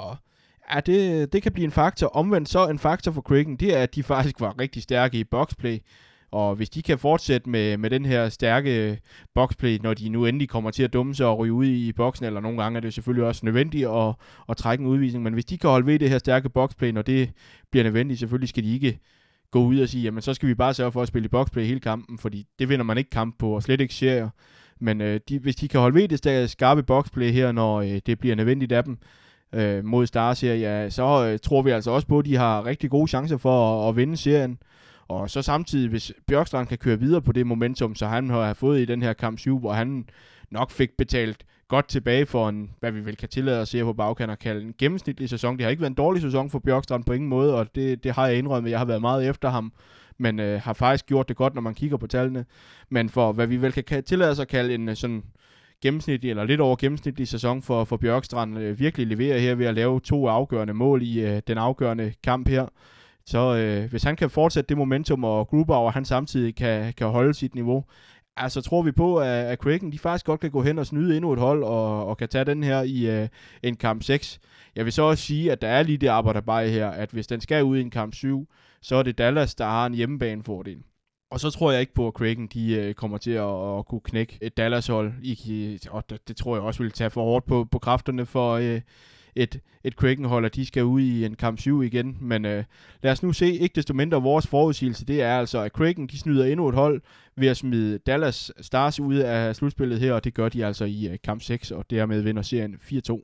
ja, 0.75 0.81
det, 0.81 1.33
det 1.33 1.43
kan 1.43 1.53
blive 1.53 1.65
en 1.65 1.71
faktor. 1.71 2.07
Omvendt 2.07 2.49
så 2.49 2.69
en 2.69 2.79
faktor 2.79 3.13
for 3.13 3.21
Kraken, 3.21 3.57
det 3.57 3.77
er, 3.77 3.83
at 3.83 3.95
de 3.95 4.03
faktisk 4.03 4.41
var 4.41 4.59
rigtig 4.59 4.83
stærke 4.83 5.19
i 5.19 5.25
boxplay. 5.25 5.79
Og 6.33 6.55
hvis 6.55 6.71
de 6.71 6.83
kan 6.83 6.99
fortsætte 6.99 7.51
med, 7.51 7.77
med 7.77 7.91
den 7.91 8.05
her 8.07 8.29
stærke 8.29 9.01
boxplay, 9.35 9.79
når 9.83 9.95
de 9.95 10.09
nu 10.09 10.27
endelig 10.27 10.49
kommer 10.49 10.71
til 10.71 10.83
at 10.83 10.93
dumme 10.93 11.15
sig 11.15 11.27
og 11.27 11.39
ryge 11.39 11.53
ud 11.53 11.67
i 11.67 11.93
boksen, 11.93 12.27
eller 12.27 12.41
nogle 12.41 12.63
gange 12.63 12.77
er 12.77 12.81
det 12.81 12.95
selvfølgelig 12.95 13.27
også 13.27 13.41
nødvendigt 13.45 13.89
at, 13.89 14.15
at 14.49 14.57
trække 14.57 14.83
en 14.83 14.89
udvisning, 14.89 15.25
men 15.25 15.35
hvis 15.35 15.45
de 15.45 15.59
kan 15.59 15.71
holde 15.71 15.87
ved 15.87 15.99
det 15.99 16.11
her 16.11 16.19
stærke 16.19 16.49
boxplay, 16.49 16.91
når 16.91 17.03
det 17.03 17.31
bliver 17.71 17.85
nødvendigt, 17.85 18.21
selvfølgelig 18.21 18.49
skal 18.49 18.65
de 18.65 18.75
ikke 18.75 18.99
gå 19.51 19.65
ud 19.65 19.79
og 19.79 19.89
sige, 19.89 20.03
jamen 20.03 20.23
så 20.23 20.35
skal 20.35 20.49
vi 20.49 20.55
bare 20.55 20.75
sørge 20.75 20.93
for 20.93 21.03
at 21.03 21.09
spille 21.09 21.27
i 21.27 21.29
boxplay 21.29 21.65
hele 21.65 21.81
kampen, 21.81 22.19
fordi 22.19 22.47
det 22.59 22.69
vinder 22.69 22.85
man 22.85 22.99
ikke 22.99 23.11
kamp 23.11 23.39
på, 23.39 23.51
og 23.51 23.63
slet 23.63 23.81
ikke 23.81 23.95
serier. 23.95 24.29
Men 24.81 25.01
øh, 25.01 25.21
de, 25.29 25.39
hvis 25.39 25.57
de 25.57 25.69
kan 25.69 25.81
holde 25.81 25.95
ved 25.95 26.09
det 26.09 26.51
skarpe 26.51 26.83
boxplay 26.83 27.31
her, 27.31 27.53
når 27.53 27.81
øh, 27.81 28.01
det 28.07 28.19
bliver 28.19 28.35
nødvendigt 28.35 28.73
af 28.73 28.85
dem 28.85 28.99
øh, 29.53 29.85
mod 29.85 30.07
Stars 30.07 30.41
her, 30.41 30.55
ja, 30.55 30.91
så 30.91 31.27
øh, 31.27 31.39
tror 31.39 31.63
vi 31.63 31.71
altså 31.71 31.91
også 31.91 32.07
på, 32.07 32.19
at 32.19 32.25
de 32.25 32.37
har 32.37 32.67
rigtig 32.67 32.91
gode 32.91 33.09
chancer 33.09 33.37
for 33.37 33.83
at, 33.83 33.89
at 33.89 33.97
vinde 33.97 34.17
serien. 34.17 34.59
Og 35.09 35.31
så 35.31 35.43
samtidig, 35.43 35.91
hvis 35.91 36.13
Bjørkstrand 36.27 36.67
kan 36.67 36.79
køre 36.79 37.01
videre 37.01 37.23
på 37.23 37.33
det 37.33 37.47
momentum, 37.47 37.95
så 37.95 38.07
han 38.07 38.31
har 38.31 38.55
fået 38.55 38.81
i 38.81 38.85
den 38.85 39.03
her 39.03 39.13
kamp 39.13 39.39
7, 39.39 39.59
hvor 39.59 39.73
han 39.73 40.09
nok 40.51 40.71
fik 40.71 40.91
betalt 40.99 41.45
godt 41.75 41.89
tilbage 41.89 42.27
for 42.27 42.49
en, 42.49 42.71
hvad 42.81 42.93
vi 42.93 43.05
vel 43.05 43.17
kan 43.17 43.29
tillade 43.29 43.61
at 43.61 43.69
se 43.69 43.83
på 43.83 43.93
bagkant 43.93 44.31
og 44.31 44.39
kalde 44.39 44.63
en 44.63 44.75
gennemsnitlig 44.79 45.29
sæson. 45.29 45.57
Det 45.57 45.65
har 45.65 45.71
ikke 45.71 45.81
været 45.81 45.91
en 45.91 45.97
dårlig 45.97 46.23
sæson 46.23 46.51
for 46.51 46.59
Bjørkstrand 46.59 47.05
på 47.05 47.13
ingen 47.13 47.29
måde, 47.29 47.55
og 47.55 47.75
det, 47.75 48.05
det 48.05 48.13
har 48.13 48.27
jeg 48.27 48.39
indrømmet. 48.39 48.71
Jeg 48.71 48.79
har 48.79 48.87
været 48.87 49.01
meget 49.01 49.29
efter 49.29 49.49
ham, 49.49 49.73
men 50.19 50.41
øh, 50.41 50.61
har 50.61 50.73
faktisk 50.73 51.07
gjort 51.07 51.29
det 51.29 51.37
godt, 51.37 51.55
når 51.55 51.63
man 51.63 51.75
kigger 51.75 51.97
på 51.97 52.07
tallene. 52.07 52.45
Men 52.91 53.09
for 53.09 53.33
hvad 53.33 53.47
vi 53.47 53.57
vel 53.57 53.73
kan 53.73 54.05
tillade 54.05 54.31
os 54.31 54.39
at 54.39 54.49
kalde 54.49 54.75
en 54.75 54.89
øh, 54.89 54.97
sådan 54.97 55.23
gennemsnitlig, 55.83 56.31
eller 56.31 56.45
lidt 56.45 56.61
over 56.61 56.77
gennemsnitlig 56.77 57.29
sæson 57.29 57.63
for, 57.63 57.85
for 57.85 57.97
Bjørkstrand, 57.97 58.59
øh, 58.59 58.79
virkelig 58.79 59.07
leverer 59.07 59.39
her 59.39 59.55
ved 59.55 59.67
at 59.67 59.75
lave 59.75 60.01
to 60.01 60.27
afgørende 60.27 60.75
mål 60.75 61.03
i 61.03 61.21
øh, 61.21 61.43
den 61.47 61.59
afgørende 61.59 62.13
kamp 62.23 62.49
her. 62.49 62.67
Så 63.27 63.57
øh, 63.57 63.91
hvis 63.91 64.03
han 64.03 64.17
kan 64.17 64.31
fortsætte 64.31 64.69
det 64.69 64.77
momentum, 64.77 65.25
og 65.25 65.49
Grubauer 65.49 65.91
han 65.91 66.05
samtidig 66.05 66.55
kan, 66.55 66.93
kan 66.93 67.07
holde 67.07 67.35
sit 67.35 67.55
niveau, 67.55 67.85
altså 68.37 68.61
tror 68.61 68.83
vi 68.83 68.93
på, 68.93 69.17
at, 69.17 69.29
at 69.29 69.59
Kraken 69.59 69.93
de 69.93 69.99
faktisk 69.99 70.27
godt 70.27 70.41
kan 70.41 70.51
gå 70.51 70.63
hen 70.63 70.79
og 70.79 70.87
snyde 70.87 71.17
endnu 71.17 71.33
et 71.33 71.39
hold, 71.39 71.65
og, 71.65 72.07
og 72.07 72.17
kan 72.17 72.29
tage 72.29 72.45
den 72.45 72.63
her 72.63 72.83
i 72.83 73.07
øh, 73.07 73.29
en 73.63 73.77
kamp 73.77 74.03
6. 74.03 74.41
Jeg 74.77 74.85
vil 74.85 74.93
så 74.93 75.03
også 75.03 75.25
sige, 75.25 75.53
at 75.53 75.63
der 75.63 75.69
er 75.69 75.83
lige 75.83 75.99
det 75.99 76.09
arbejde 76.09 76.43
bare 76.43 76.69
her, 76.69 76.89
at 76.89 77.11
hvis 77.11 77.27
den 77.27 77.41
skal 77.41 77.65
ud 77.65 77.79
i 77.79 77.81
en 77.81 77.91
kamp 77.91 78.15
7, 78.15 78.49
så 78.83 78.97
er 78.97 79.03
det 79.03 79.19
Dallas, 79.19 79.55
der 79.55 79.65
har 79.65 79.87
en 79.87 79.95
hjemmebanefordel. 79.95 80.83
Og 81.31 81.41
så 81.41 81.51
tror 81.51 81.71
jeg 81.71 81.81
ikke 81.81 81.95
på, 81.95 82.07
at 82.07 82.15
Kraken 82.15 82.47
de, 82.47 82.75
øh, 82.75 82.95
kommer 82.95 83.19
til 83.19 83.31
at, 83.31 83.79
at 83.79 83.87
kunne 83.87 84.01
knække 84.01 84.39
et 84.41 84.57
Dallas-hold. 84.57 85.13
I, 85.23 85.79
og 85.91 86.11
det, 86.11 86.29
det 86.29 86.37
tror 86.37 86.57
jeg 86.57 86.63
også 86.63 86.83
vil 86.83 86.93
tage 86.93 87.11
for 87.11 87.25
hårdt 87.25 87.47
på, 87.47 87.65
på 87.71 87.79
kræfterne 87.79 88.27
for 88.27 88.53
øh, 88.53 88.81
et, 89.37 89.61
et 89.85 89.97
Kraken-hold, 89.97 90.51
de 90.51 90.67
skal 90.67 90.85
ud 90.85 91.01
i 91.01 91.25
en 91.25 91.35
kamp 91.35 91.61
7 91.61 91.83
igen. 91.83 92.17
Men 92.21 92.45
øh, 92.45 92.65
lad 93.03 93.13
os 93.13 93.23
nu 93.23 93.33
se, 93.33 93.53
ikke 93.53 93.75
desto 93.75 93.95
mindre 93.95 94.23
vores 94.23 94.47
forudsigelse, 94.47 95.05
det 95.05 95.23
er 95.23 95.39
altså, 95.39 95.59
at 95.59 95.73
Kraken 95.73 96.07
de 96.07 96.19
snyder 96.19 96.45
endnu 96.45 96.69
et 96.69 96.75
hold 96.75 97.03
ved 97.37 97.49
at 97.49 97.57
smide 97.57 97.99
Dallas 97.99 98.53
Stars 98.61 99.01
ud 99.01 99.15
af 99.15 99.57
slutspillet 99.57 100.01
her, 100.01 100.13
og 100.13 100.25
det 100.25 100.35
gør 100.35 100.49
de 100.49 100.67
altså 100.67 100.85
i 100.85 101.09
øh, 101.09 101.19
kamp 101.25 101.43
6, 101.43 101.71
og 101.71 101.85
dermed 101.91 102.21
vinder 102.21 102.43
serien 102.43 102.75
4-2. 102.75 103.23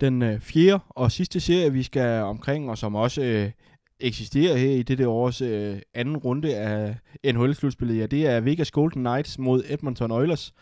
Den 0.00 0.22
øh, 0.22 0.40
fjerde 0.40 0.80
og 0.88 1.12
sidste 1.12 1.40
serie, 1.40 1.72
vi 1.72 1.82
skal 1.82 2.22
omkring, 2.22 2.70
og 2.70 2.78
som 2.78 2.94
også 2.94 3.22
øh, 3.22 3.50
eksisterer 4.00 4.56
her 4.56 4.70
i 4.70 4.82
dette 4.82 5.08
års 5.08 5.40
øh, 5.40 5.78
anden 5.94 6.16
runde 6.16 6.56
af 6.56 6.96
NHL-slutspillet, 7.24 7.98
ja, 7.98 8.06
det 8.06 8.26
er 8.26 8.40
Vegas 8.40 8.70
Golden 8.70 9.02
Knights 9.02 9.38
mod 9.38 9.62
Edmonton 9.68 10.10
Oilers. 10.10 10.54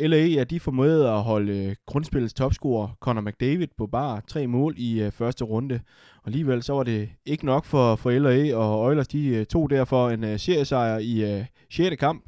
LA, 0.00 0.16
ja, 0.16 0.44
de 0.44 0.60
formåede 0.60 1.10
at 1.10 1.22
holde 1.22 1.66
øh, 1.66 1.76
grundspillets 1.86 2.34
topscorer 2.34 2.88
Connor 3.00 3.22
McDavid 3.22 3.68
på 3.78 3.86
bare 3.86 4.20
tre 4.28 4.46
mål 4.46 4.74
i 4.76 5.06
uh, 5.06 5.12
første 5.12 5.44
runde. 5.44 5.80
Og 6.16 6.26
alligevel 6.26 6.62
så 6.62 6.72
var 6.72 6.82
det 6.82 7.08
ikke 7.26 7.46
nok 7.46 7.64
for, 7.64 7.96
for 7.96 8.10
LA, 8.10 8.56
og 8.56 8.80
Oilers 8.80 9.08
de 9.08 9.40
uh, 9.40 9.46
tog 9.46 9.70
derfor 9.70 10.10
en 10.10 10.24
uh, 10.24 10.36
seriesejr 10.36 10.98
i 10.98 11.38
uh, 11.38 11.44
6. 11.70 11.96
kamp. 11.96 12.24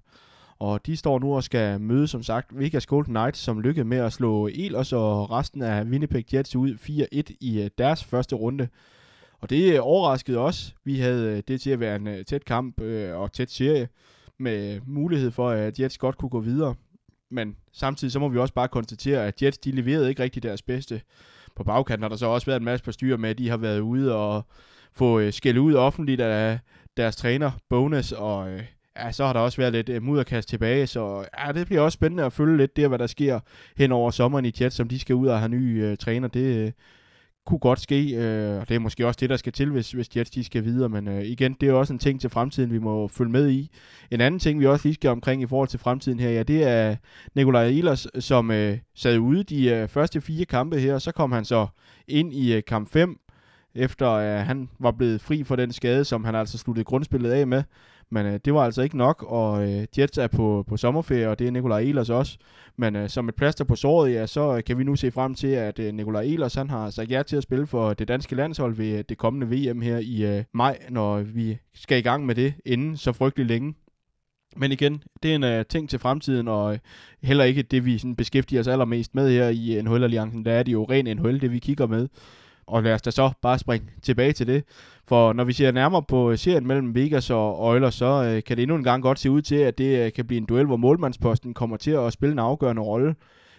Og 0.58 0.86
de 0.86 0.96
står 0.96 1.18
nu 1.18 1.34
og 1.34 1.44
skal 1.44 1.80
møde, 1.80 2.06
som 2.06 2.22
sagt, 2.22 2.58
Vegas 2.58 2.86
Golden 2.86 3.14
Knights, 3.14 3.38
som 3.38 3.60
lykkedes 3.60 3.86
med 3.86 3.98
at 3.98 4.12
slå 4.12 4.48
Ehlers 4.48 4.92
og 4.92 5.30
resten 5.30 5.62
af 5.62 5.84
Winnipeg 5.84 6.34
Jets 6.34 6.56
ud 6.56 6.74
4-1 7.30 7.36
i 7.40 7.60
uh, 7.60 7.66
deres 7.78 8.04
første 8.04 8.36
runde. 8.36 8.68
Og 9.40 9.50
det 9.50 9.80
overraskede 9.80 10.38
os. 10.38 10.74
Vi 10.84 10.98
havde 10.98 11.42
det 11.42 11.60
til 11.60 11.70
at 11.70 11.80
være 11.80 11.96
en 11.96 12.24
tæt 12.24 12.44
kamp 12.44 12.80
og 13.14 13.32
tæt 13.32 13.50
serie 13.50 13.88
med 14.38 14.80
mulighed 14.86 15.30
for, 15.30 15.50
at 15.50 15.80
Jets 15.80 15.98
godt 15.98 16.18
kunne 16.18 16.28
gå 16.28 16.40
videre. 16.40 16.74
Men 17.30 17.56
samtidig 17.72 18.12
så 18.12 18.18
må 18.18 18.28
vi 18.28 18.38
også 18.38 18.54
bare 18.54 18.68
konstatere, 18.68 19.26
at 19.26 19.42
Jets 19.42 19.58
de 19.58 19.70
leverede 19.70 20.08
ikke 20.08 20.22
rigtig 20.22 20.42
deres 20.42 20.62
bedste. 20.62 21.00
På 21.56 21.64
bagkanten 21.64 22.04
og 22.04 22.10
der 22.10 22.16
så 22.16 22.26
også 22.26 22.46
været 22.46 22.60
en 22.60 22.64
masse 22.64 22.84
på 22.84 22.92
styr 22.92 23.16
med, 23.16 23.30
at 23.30 23.38
de 23.38 23.49
har 23.49 23.56
været 23.56 23.80
ude 23.80 24.16
og 24.16 24.47
få 24.93 25.21
øh, 25.21 25.32
skæld 25.32 25.58
ud 25.58 25.75
offentligt 25.75 26.21
af 26.21 26.58
deres 26.97 27.16
træner, 27.16 27.50
Bonus, 27.69 28.12
og 28.12 28.50
øh, 28.50 28.62
ja, 28.97 29.12
så 29.12 29.26
har 29.26 29.32
der 29.32 29.40
også 29.40 29.58
været 29.58 29.73
lidt 29.73 29.88
øh, 29.88 30.02
mudderkast 30.02 30.49
tilbage, 30.49 30.86
så 30.86 31.25
ja, 31.38 31.52
det 31.52 31.66
bliver 31.66 31.80
også 31.80 31.97
spændende 31.97 32.25
at 32.25 32.32
følge 32.32 32.56
lidt 32.56 32.76
det, 32.76 32.88
hvad 32.88 32.99
der 32.99 33.06
sker 33.06 33.40
hen 33.76 33.93
over 33.93 34.10
sommeren 34.10 34.45
i 34.45 34.52
Jets, 34.60 34.76
som 34.76 34.88
de 34.88 34.99
skal 34.99 35.14
ud 35.14 35.26
og 35.26 35.38
have 35.38 35.49
nye 35.49 35.82
øh, 35.84 35.97
træner. 35.97 36.28
Det 36.28 36.66
øh, 36.66 36.73
kunne 37.50 37.58
godt 37.58 37.80
ske, 37.80 38.15
uh, 38.15 38.60
og 38.60 38.69
det 38.69 38.75
er 38.75 38.78
måske 38.78 39.06
også 39.06 39.19
det, 39.21 39.30
der 39.30 39.36
skal 39.36 39.52
til, 39.52 39.71
hvis, 39.71 39.91
hvis 39.91 40.17
Jets 40.17 40.30
de 40.30 40.45
skal 40.45 40.65
videre, 40.65 40.89
men 40.89 41.08
øh, 41.08 41.25
igen, 41.25 41.56
det 41.60 41.69
er 41.69 41.73
også 41.73 41.93
en 41.93 41.99
ting 41.99 42.21
til 42.21 42.30
fremtiden, 42.30 42.73
vi 42.73 42.78
må 42.78 43.08
følge 43.08 43.30
med 43.30 43.50
i. 43.50 43.71
En 44.10 44.21
anden 44.21 44.41
ting, 44.41 44.60
vi 44.60 44.67
også 44.67 44.89
lige 44.89 44.95
skal 44.95 45.10
omkring 45.10 45.43
i 45.43 45.47
forhold 45.47 45.69
til 45.69 45.78
fremtiden 45.78 46.21
her, 46.21 46.30
ja, 46.30 46.43
det 46.43 46.65
er 46.65 46.97
Nikolaj 47.34 47.67
Ehlers, 47.67 48.06
som 48.19 48.50
øh, 48.50 48.78
sad 48.95 49.19
ude 49.19 49.45
de 49.45 49.69
øh, 49.69 49.89
første 49.89 50.21
fire 50.21 50.45
kampe 50.45 50.78
her, 50.78 50.99
så 50.99 51.13
kom 51.13 51.32
han 51.32 51.45
så 51.45 51.67
ind 52.08 52.34
i 52.34 52.54
øh, 52.54 52.63
kamp 52.67 52.89
5, 52.89 53.19
efter 53.75 54.06
at 54.06 54.45
han 54.45 54.69
var 54.78 54.91
blevet 54.91 55.21
fri 55.21 55.45
for 55.45 55.56
den 55.56 55.73
skade, 55.73 56.04
som 56.04 56.25
han 56.25 56.35
altså 56.35 56.59
sluttede 56.59 56.85
grundspillet 56.85 57.30
af 57.30 57.47
med. 57.47 57.63
Men 58.11 58.26
øh, 58.26 58.41
det 58.45 58.54
var 58.54 58.65
altså 58.65 58.83
ikke 58.83 58.97
nok, 58.97 59.25
og 59.28 59.63
øh, 59.63 59.87
Jets 59.99 60.19
er 60.19 60.26
på, 60.26 60.65
på 60.69 60.76
sommerferie, 60.76 61.28
og 61.28 61.39
det 61.39 61.47
er 61.47 61.50
Nikolaj 61.50 61.80
Ehlers 61.80 62.11
også. 62.11 62.39
Men 62.76 62.97
øh, 62.97 63.09
som 63.09 63.28
et 63.28 63.35
plaster 63.35 63.65
på 63.65 63.76
såret, 63.76 64.13
ja, 64.13 64.26
så 64.26 64.56
øh, 64.56 64.65
kan 64.65 64.78
vi 64.78 64.85
nu 64.85 64.97
se 64.97 65.11
frem 65.11 65.35
til, 65.35 65.47
at 65.47 65.78
øh, 65.78 65.95
Nikolaj 65.95 66.23
Ehlers 66.23 66.54
han 66.54 66.71
har 66.71 66.91
sagt 66.91 67.11
ja 67.11 67.23
til 67.23 67.37
at 67.37 67.43
spille 67.43 67.67
for 67.67 67.95
det 67.95 68.09
danske 68.09 68.35
landshold 68.35 68.75
ved 68.75 68.99
øh, 68.99 69.04
det 69.09 69.19
kommende 69.19 69.47
VM 69.47 69.80
her 69.80 69.99
i 69.99 70.37
øh, 70.37 70.45
maj, 70.54 70.78
når 70.89 71.21
vi 71.21 71.59
skal 71.75 71.99
i 71.99 72.02
gang 72.02 72.26
med 72.26 72.35
det 72.35 72.54
inden 72.65 72.97
så 72.97 73.13
frygtelig 73.13 73.47
længe. 73.47 73.75
Men 74.56 74.73
igen, 74.73 75.02
det 75.23 75.30
er 75.30 75.35
en 75.35 75.59
uh, 75.59 75.67
ting 75.69 75.89
til 75.91 75.99
fremtiden, 75.99 76.49
og 76.49 76.73
uh, 76.73 76.78
heller 77.23 77.45
ikke 77.45 77.63
det, 77.63 77.85
vi 77.85 77.99
sådan, 77.99 78.17
beskæftiger 78.17 78.61
os 78.61 78.69
allermest 78.69 79.15
med 79.15 79.30
her 79.30 79.49
i 79.49 79.83
NHL-alliancen. 79.83 80.45
Der 80.45 80.52
er 80.52 80.63
det 80.63 80.73
jo 80.73 80.85
ren 80.85 81.17
NHL, 81.17 81.41
det 81.41 81.52
vi 81.52 81.59
kigger 81.59 81.87
med 81.87 82.09
og 82.71 82.83
lad 82.83 82.95
os 82.95 83.02
da 83.02 83.11
så 83.11 83.30
bare 83.43 83.59
springe 83.59 83.87
tilbage 84.02 84.33
til 84.33 84.47
det. 84.47 84.65
For 85.09 85.33
når 85.33 85.45
vi 85.45 85.52
ser 85.52 85.73
nærmere 85.73 86.02
på 86.02 86.30
øh, 86.30 86.39
serien 86.39 86.67
mellem 86.67 86.95
Vegas 86.95 87.30
og 87.30 87.61
Oilers, 87.65 87.95
så 87.95 88.25
øh, 88.25 88.43
kan 88.43 88.56
det 88.56 88.63
endnu 88.63 88.76
en 88.76 88.85
gang 88.85 89.02
godt 89.02 89.19
se 89.19 89.30
ud 89.30 89.43
til, 89.43 89.54
at 89.54 89.78
det 89.78 90.06
øh, 90.06 90.13
kan 90.13 90.26
blive 90.26 90.39
en 90.39 90.45
duel, 90.45 90.67
hvor 90.67 90.76
målmandsposten 90.76 91.54
kommer 91.54 91.76
til 91.76 91.91
at 91.91 92.13
spille 92.13 92.33
en 92.33 92.39
afgørende 92.39 92.83
rolle. 92.83 93.15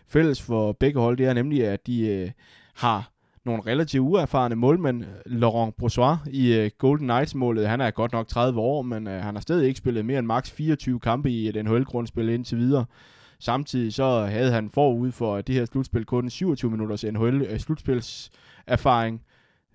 Fælles 0.08 0.42
for 0.42 0.72
begge 0.72 1.00
hold, 1.00 1.18
det 1.18 1.26
er 1.26 1.34
nemlig, 1.34 1.68
at 1.68 1.88
de 1.88 2.08
øh, 2.08 2.30
har 2.76 3.12
nogle 3.46 3.64
relativt 3.68 4.02
uerfarne 4.02 4.56
målmænd. 4.56 5.04
Laurent 5.26 5.78
Brossois 5.78 6.18
i 6.32 6.54
øh, 6.54 6.72
Golden 6.78 7.08
Knights-målet, 7.08 7.68
han 7.68 7.82
er 7.82 7.92
godt 7.92 8.12
nok 8.12 8.28
30 8.28 8.60
år, 8.60 8.82
men 8.82 9.08
øh, 9.08 9.22
han 9.22 9.36
har 9.36 9.42
stadig 9.42 9.68
ikke 9.68 9.78
spillet 9.78 10.06
mere 10.06 10.20
end 10.20 10.28
maks 10.28 10.52
24 10.52 11.00
kampe 11.00 11.32
i 11.32 11.48
et 11.50 11.66
NHL-grundspil 11.66 12.30
indtil 12.30 12.58
videre. 12.58 12.86
Samtidig 13.42 13.94
så 13.94 14.26
havde 14.26 14.52
han 14.52 14.70
forud 14.70 15.12
for 15.12 15.42
det 15.42 15.56
her 15.56 15.66
slutspil 15.66 16.06
kun 16.06 16.30
27 16.30 16.72
minutters 16.72 17.04
NHL-slutspils 17.04 18.30
øh, 18.34 18.38
erfaring. 18.68 19.22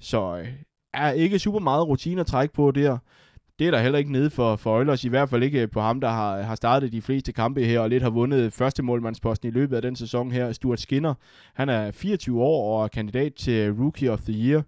Så 0.01 0.37
øh, 0.37 0.49
er 0.95 1.13
ikke 1.13 1.39
super 1.39 1.59
meget 1.59 1.89
rutine 1.89 2.21
at 2.21 2.27
trække 2.27 2.55
på 2.55 2.71
der. 2.71 2.99
Det 3.59 3.67
er 3.67 3.71
der 3.71 3.79
heller 3.79 3.99
ikke 3.99 4.13
nede 4.13 4.31
for, 4.31 4.57
for 4.57 4.79
Oilers, 4.79 5.05
i 5.05 5.09
hvert 5.09 5.31
fald 5.31 5.43
ikke 5.43 5.63
øh, 5.63 5.71
på 5.71 5.81
ham, 5.81 6.01
der 6.01 6.09
har, 6.09 6.43
har 6.43 6.55
startet 6.55 6.93
de 6.93 7.03
fleste 7.03 7.33
kampe 7.33 7.65
her, 7.65 7.81
og 7.81 7.91
lidt 7.91 8.03
har 8.03 8.11
vundet 8.11 8.53
første 8.53 8.83
målmandsposten 8.83 9.49
i 9.49 9.53
løbet 9.53 9.77
af 9.77 9.83
den 9.83 9.97
sæson 9.97 10.31
her. 10.31 10.53
Stuart 10.53 10.81
Skinner, 10.81 11.15
han 11.55 11.69
er 11.69 11.91
24 11.91 12.43
år 12.43 12.79
og 12.79 12.85
er 12.85 12.89
kandidat 12.89 13.35
til 13.35 13.73
Rookie 13.73 14.13
of 14.13 14.21
the 14.21 14.33
Year. 14.33 14.63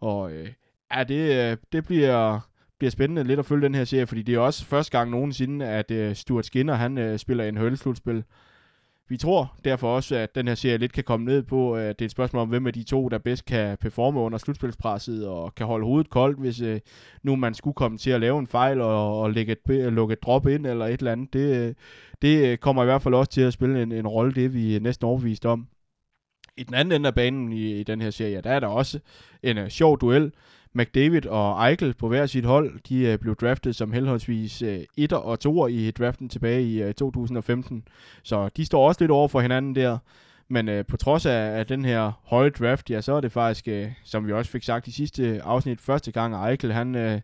Og 0.00 0.32
øh, 0.32 0.48
er 0.90 1.04
det, 1.04 1.50
øh, 1.50 1.56
det 1.72 1.86
bliver, 1.86 2.40
bliver 2.80 2.90
spændende 2.90 3.24
lidt 3.24 3.38
at 3.38 3.46
følge 3.46 3.64
den 3.64 3.74
her 3.74 3.84
serie, 3.84 4.06
fordi 4.06 4.22
det 4.22 4.34
er 4.34 4.38
også 4.38 4.64
første 4.64 4.98
gang 4.98 5.10
nogensinde, 5.10 5.66
at 5.66 5.90
øh, 5.90 6.14
Stuart 6.14 6.46
Skinner, 6.46 6.74
han 6.74 6.98
øh, 6.98 7.18
spiller 7.18 7.44
en 7.44 7.56
hølslutspil. 7.56 8.24
Vi 9.08 9.16
tror 9.16 9.56
derfor 9.64 9.96
også, 9.96 10.16
at 10.16 10.34
den 10.34 10.48
her 10.48 10.54
serie 10.54 10.78
lidt 10.78 10.92
kan 10.92 11.04
komme 11.04 11.26
ned 11.26 11.42
på, 11.42 11.76
øh, 11.76 11.82
at 11.82 11.98
det 11.98 12.04
er 12.04 12.06
et 12.06 12.10
spørgsmål 12.10 12.42
om, 12.42 12.48
hvem 12.48 12.66
af 12.66 12.72
de 12.72 12.82
to, 12.82 13.08
der 13.08 13.18
bedst 13.18 13.44
kan 13.44 13.78
performe 13.80 14.20
under 14.20 14.38
slutspilspresset 14.38 15.28
og 15.28 15.54
kan 15.54 15.66
holde 15.66 15.86
hovedet 15.86 16.10
koldt, 16.10 16.38
hvis 16.38 16.60
øh, 16.60 16.80
nu 17.22 17.36
man 17.36 17.54
skulle 17.54 17.74
komme 17.74 17.98
til 17.98 18.10
at 18.10 18.20
lave 18.20 18.38
en 18.38 18.46
fejl 18.46 18.80
og, 18.80 19.20
og 19.20 19.30
lægge 19.30 19.52
et, 19.52 19.70
øh, 19.70 19.92
lukke 19.92 20.12
et 20.12 20.22
drop 20.22 20.46
ind 20.46 20.66
eller 20.66 20.86
et 20.86 20.98
eller 20.98 21.12
andet. 21.12 21.32
Det, 21.32 21.56
øh, 21.56 21.74
det 22.22 22.60
kommer 22.60 22.82
i 22.82 22.86
hvert 22.86 23.02
fald 23.02 23.14
også 23.14 23.30
til 23.30 23.40
at 23.40 23.52
spille 23.52 23.82
en, 23.82 23.92
en 23.92 24.06
rolle, 24.06 24.32
det 24.32 24.54
vi 24.54 24.76
er 24.76 24.80
næsten 24.80 25.06
overbevist 25.06 25.46
om. 25.46 25.66
I 26.56 26.62
den 26.62 26.74
anden 26.74 26.92
ende 26.92 27.06
af 27.06 27.14
banen 27.14 27.52
i, 27.52 27.80
i 27.80 27.82
den 27.82 28.00
her 28.00 28.10
serie, 28.10 28.40
der 28.40 28.50
er 28.50 28.60
der 28.60 28.66
også 28.66 29.00
en 29.42 29.58
uh, 29.58 29.68
sjov 29.68 30.00
duel 30.00 30.32
McDavid 30.72 31.26
og 31.26 31.68
Eichel 31.68 31.94
på 31.94 32.08
hver 32.08 32.26
sit 32.26 32.44
hold, 32.44 32.80
de 32.88 33.06
øh, 33.06 33.18
blev 33.18 33.36
draftet 33.36 33.76
som 33.76 33.92
henholdsvis 33.92 34.62
øh, 34.62 34.80
1 34.96 35.12
og 35.12 35.40
2 35.40 35.66
i 35.66 35.90
draften 35.90 36.28
tilbage 36.28 36.62
i 36.62 36.82
øh, 36.82 36.94
2015. 36.94 37.84
Så 38.22 38.48
de 38.56 38.64
står 38.64 38.88
også 38.88 39.00
lidt 39.00 39.10
over 39.10 39.28
for 39.28 39.40
hinanden 39.40 39.74
der. 39.74 39.98
Men 40.48 40.68
øh, 40.68 40.86
på 40.86 40.96
trods 40.96 41.26
af, 41.26 41.58
af 41.58 41.66
den 41.66 41.84
her 41.84 42.12
høje 42.24 42.50
draft, 42.50 42.90
ja, 42.90 43.00
så 43.00 43.12
er 43.12 43.20
det 43.20 43.32
faktisk, 43.32 43.68
øh, 43.68 43.88
som 44.04 44.26
vi 44.26 44.32
også 44.32 44.50
fik 44.50 44.62
sagt 44.62 44.86
i 44.86 44.92
sidste 44.92 45.42
afsnit, 45.42 45.80
første 45.80 46.12
gang 46.12 46.48
Eichel, 46.50 46.72
han 46.72 46.94
øh, 46.94 47.20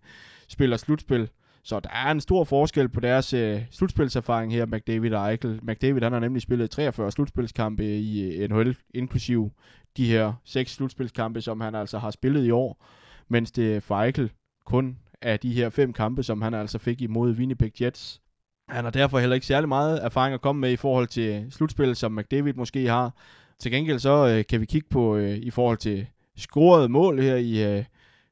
spiller 0.49 0.77
slutspil. 0.77 1.29
Så 1.63 1.81
der 1.81 1.91
er 1.91 2.11
en 2.11 2.21
stor 2.21 2.45
forskel 2.45 2.89
på 2.89 3.01
deres 3.01 3.33
øh, 3.33 3.63
slutspilserfaring 3.71 4.53
her, 4.53 4.67
McDavid 4.67 5.13
og 5.15 5.31
Eichel. 5.31 5.61
McDavid 5.63 6.03
han 6.03 6.13
har 6.13 6.21
nemlig 6.21 6.43
spillet 6.43 6.71
43 6.71 7.13
slutspilskampe 7.13 7.85
i 7.85 8.37
øh, 8.37 8.51
NHL, 8.51 8.77
inklusiv 8.95 9.53
de 9.97 10.07
her 10.07 10.33
seks 10.45 10.75
slutspilskampe, 10.75 11.41
som 11.41 11.61
han 11.61 11.75
altså 11.75 11.99
har 11.99 12.11
spillet 12.11 12.45
i 12.45 12.51
år 12.51 12.87
mens 13.29 13.51
det 13.51 13.83
for 13.83 14.29
kun 14.65 14.99
af 15.23 15.41
de 15.41 15.53
her 15.53 15.71
fem 15.71 15.93
kampe, 15.93 16.23
som 16.23 16.43
han 16.43 16.55
altså 16.55 16.79
fik 16.79 17.03
imod 17.03 17.33
Winnipeg 17.33 17.83
Jets. 17.83 18.21
Han 18.69 18.85
har 18.85 18.91
derfor 18.91 19.19
heller 19.19 19.35
ikke 19.35 19.47
særlig 19.47 19.69
meget 19.69 20.05
erfaring 20.05 20.35
at 20.35 20.41
komme 20.41 20.61
med 20.61 20.73
i 20.73 20.77
forhold 20.77 21.07
til 21.07 21.47
slutspil, 21.51 21.97
som 21.97 22.13
McDavid 22.13 22.53
måske 22.53 22.89
har. 22.89 23.15
Til 23.59 23.73
gengæld 23.73 23.99
så 23.99 24.27
øh, 24.27 24.45
kan 24.47 24.61
vi 24.61 24.67
kigge 24.67 24.89
på 24.91 25.17
øh, 25.17 25.37
i 25.37 25.51
forhold 25.51 25.79
til 25.79 26.07
scoret 26.37 26.91
mål 26.91 27.21
her 27.21 27.37
i 27.37 27.79
øh, 27.79 27.85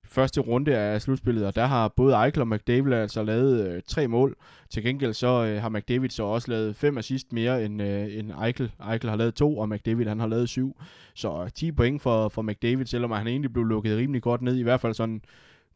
første 0.07 0.41
runde 0.41 0.77
af 0.77 1.03
slutspillet, 1.03 1.47
og 1.47 1.57
der 1.57 1.67
har 1.67 1.89
både 1.89 2.15
Eichel 2.25 2.41
og 2.41 2.49
McDavid 2.49 2.93
altså 2.93 3.23
lavet 3.23 3.69
øh, 3.69 3.83
tre 3.89 4.09
mål. 4.09 4.37
Til 4.71 4.83
gengæld 4.83 5.13
så 5.13 5.45
øh, 5.45 5.63
har 5.63 5.69
McDavid 5.69 6.09
så 6.09 6.23
også 6.23 6.51
lavet 6.51 6.77
fem 6.77 6.99
assist 6.99 7.33
mere 7.33 7.65
end, 7.65 7.83
øh, 7.83 8.19
end 8.19 8.33
Eichel. 8.45 8.73
Eichel 8.93 9.11
har 9.11 9.17
lavet 9.17 9.35
to, 9.35 9.59
og 9.59 9.69
McDavid 9.69 10.07
han 10.07 10.21
har 10.21 10.27
lavet 10.27 10.49
syv. 10.49 10.77
Så 11.15 11.43
øh, 11.43 11.51
10 11.55 11.73
point 11.73 12.03
for, 12.03 12.29
for 12.29 12.43
McDavid, 12.43 12.87
selvom 12.87 13.11
han 13.11 13.27
egentlig 13.27 13.53
blev 13.53 13.65
lukket 13.65 13.99
rimelig 13.99 14.23
godt 14.23 14.43
ned, 14.43 14.57
i 14.57 14.63
hvert 14.63 14.81
fald 14.81 14.95
sådan 14.95 15.21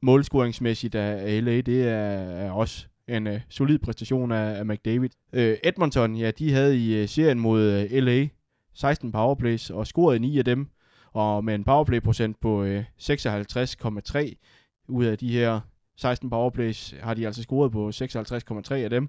målscoringsmæssigt 0.02 0.94
af 0.94 1.44
LA, 1.44 1.60
det 1.60 1.88
er, 1.88 1.96
er 2.18 2.50
også 2.50 2.86
en 3.08 3.26
øh, 3.26 3.40
solid 3.48 3.78
præstation 3.78 4.32
af, 4.32 4.58
af 4.58 4.66
McDavid. 4.66 5.08
Øh, 5.32 5.56
Edmonton, 5.64 6.16
ja, 6.16 6.30
de 6.30 6.52
havde 6.52 6.78
i 6.78 7.02
øh, 7.02 7.08
serien 7.08 7.38
mod 7.40 7.62
øh, 7.62 8.02
LA 8.02 8.28
16 8.74 9.12
powerplays 9.12 9.70
og 9.70 9.86
scorede 9.86 10.18
9 10.18 10.38
af 10.38 10.44
dem, 10.44 10.68
og 11.18 11.44
med 11.44 11.54
en 11.54 11.64
powerplay-procent 11.64 12.40
på 12.40 12.62
øh, 12.64 12.85
56,3 13.00 14.35
ud 14.88 15.04
af 15.04 15.18
de 15.18 15.33
her 15.33 15.61
16 15.96 16.31
powerplays, 16.31 16.94
har 17.02 17.14
de 17.14 17.26
altså 17.26 17.42
scoret 17.42 17.72
på 17.72 17.88
56,3 17.88 18.74
af 18.74 18.90
dem. 18.90 19.09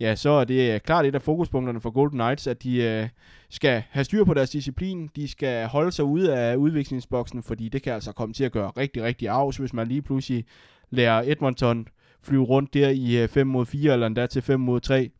Ja, 0.00 0.14
så 0.14 0.30
er 0.30 0.44
det 0.44 0.74
øh, 0.74 0.80
klart 0.80 1.06
et 1.06 1.14
af 1.14 1.22
fokuspunkterne 1.22 1.80
for 1.80 1.90
Golden 1.90 2.18
Knights, 2.18 2.46
at 2.46 2.62
de 2.62 2.82
øh, 2.82 3.08
skal 3.50 3.82
have 3.90 4.04
styr 4.04 4.24
på 4.24 4.34
deres 4.34 4.50
disciplin. 4.50 5.10
De 5.16 5.28
skal 5.28 5.66
holde 5.66 5.92
sig 5.92 6.04
ude 6.04 6.36
af 6.36 6.56
udviklingsboksen, 6.56 7.42
fordi 7.42 7.68
det 7.68 7.82
kan 7.82 7.92
altså 7.92 8.12
komme 8.12 8.32
til 8.32 8.44
at 8.44 8.52
gøre 8.52 8.70
rigtig, 8.76 9.02
rigtig 9.02 9.28
afs, 9.28 9.56
hvis 9.56 9.72
man 9.72 9.86
lige 9.88 10.02
pludselig 10.02 10.44
lærer 10.90 11.22
Edmonton 11.26 11.86
flyve 12.22 12.44
rundt 12.44 12.74
der 12.74 12.88
i 12.88 13.22
øh, 13.22 13.28
5 13.28 13.46
mod 13.46 13.66
4, 13.66 13.92
eller 13.92 14.06
endda 14.06 14.26
til 14.26 14.42
5 14.42 14.60
mod 14.60 14.80
3. 14.80 15.10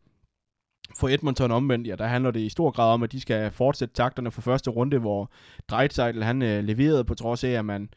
For 0.99 1.09
Edmonton 1.09 1.51
omvendt, 1.51 1.87
ja, 1.87 1.95
der 1.95 2.07
handler 2.07 2.31
det 2.31 2.39
i 2.39 2.49
stor 2.49 2.71
grad 2.71 2.93
om, 2.93 3.03
at 3.03 3.11
de 3.11 3.21
skal 3.21 3.51
fortsætte 3.51 3.93
takterne 3.93 4.31
for 4.31 4.41
første 4.41 4.69
runde, 4.69 4.97
hvor 4.97 5.31
Dreitzeidl, 5.67 6.23
han 6.23 6.41
øh, 6.41 6.63
leverede 6.63 7.03
på 7.03 7.15
trods 7.15 7.43
af, 7.43 7.49
at 7.49 7.65
man 7.65 7.89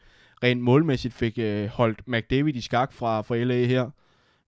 rent 0.43 0.61
målmæssigt 0.61 1.13
fik 1.13 1.39
øh, 1.39 1.67
holdt 1.67 2.07
McDavid 2.07 2.55
i 2.55 2.61
skak 2.61 2.93
fra, 2.93 3.21
fra 3.21 3.37
LA 3.37 3.65
her. 3.65 3.89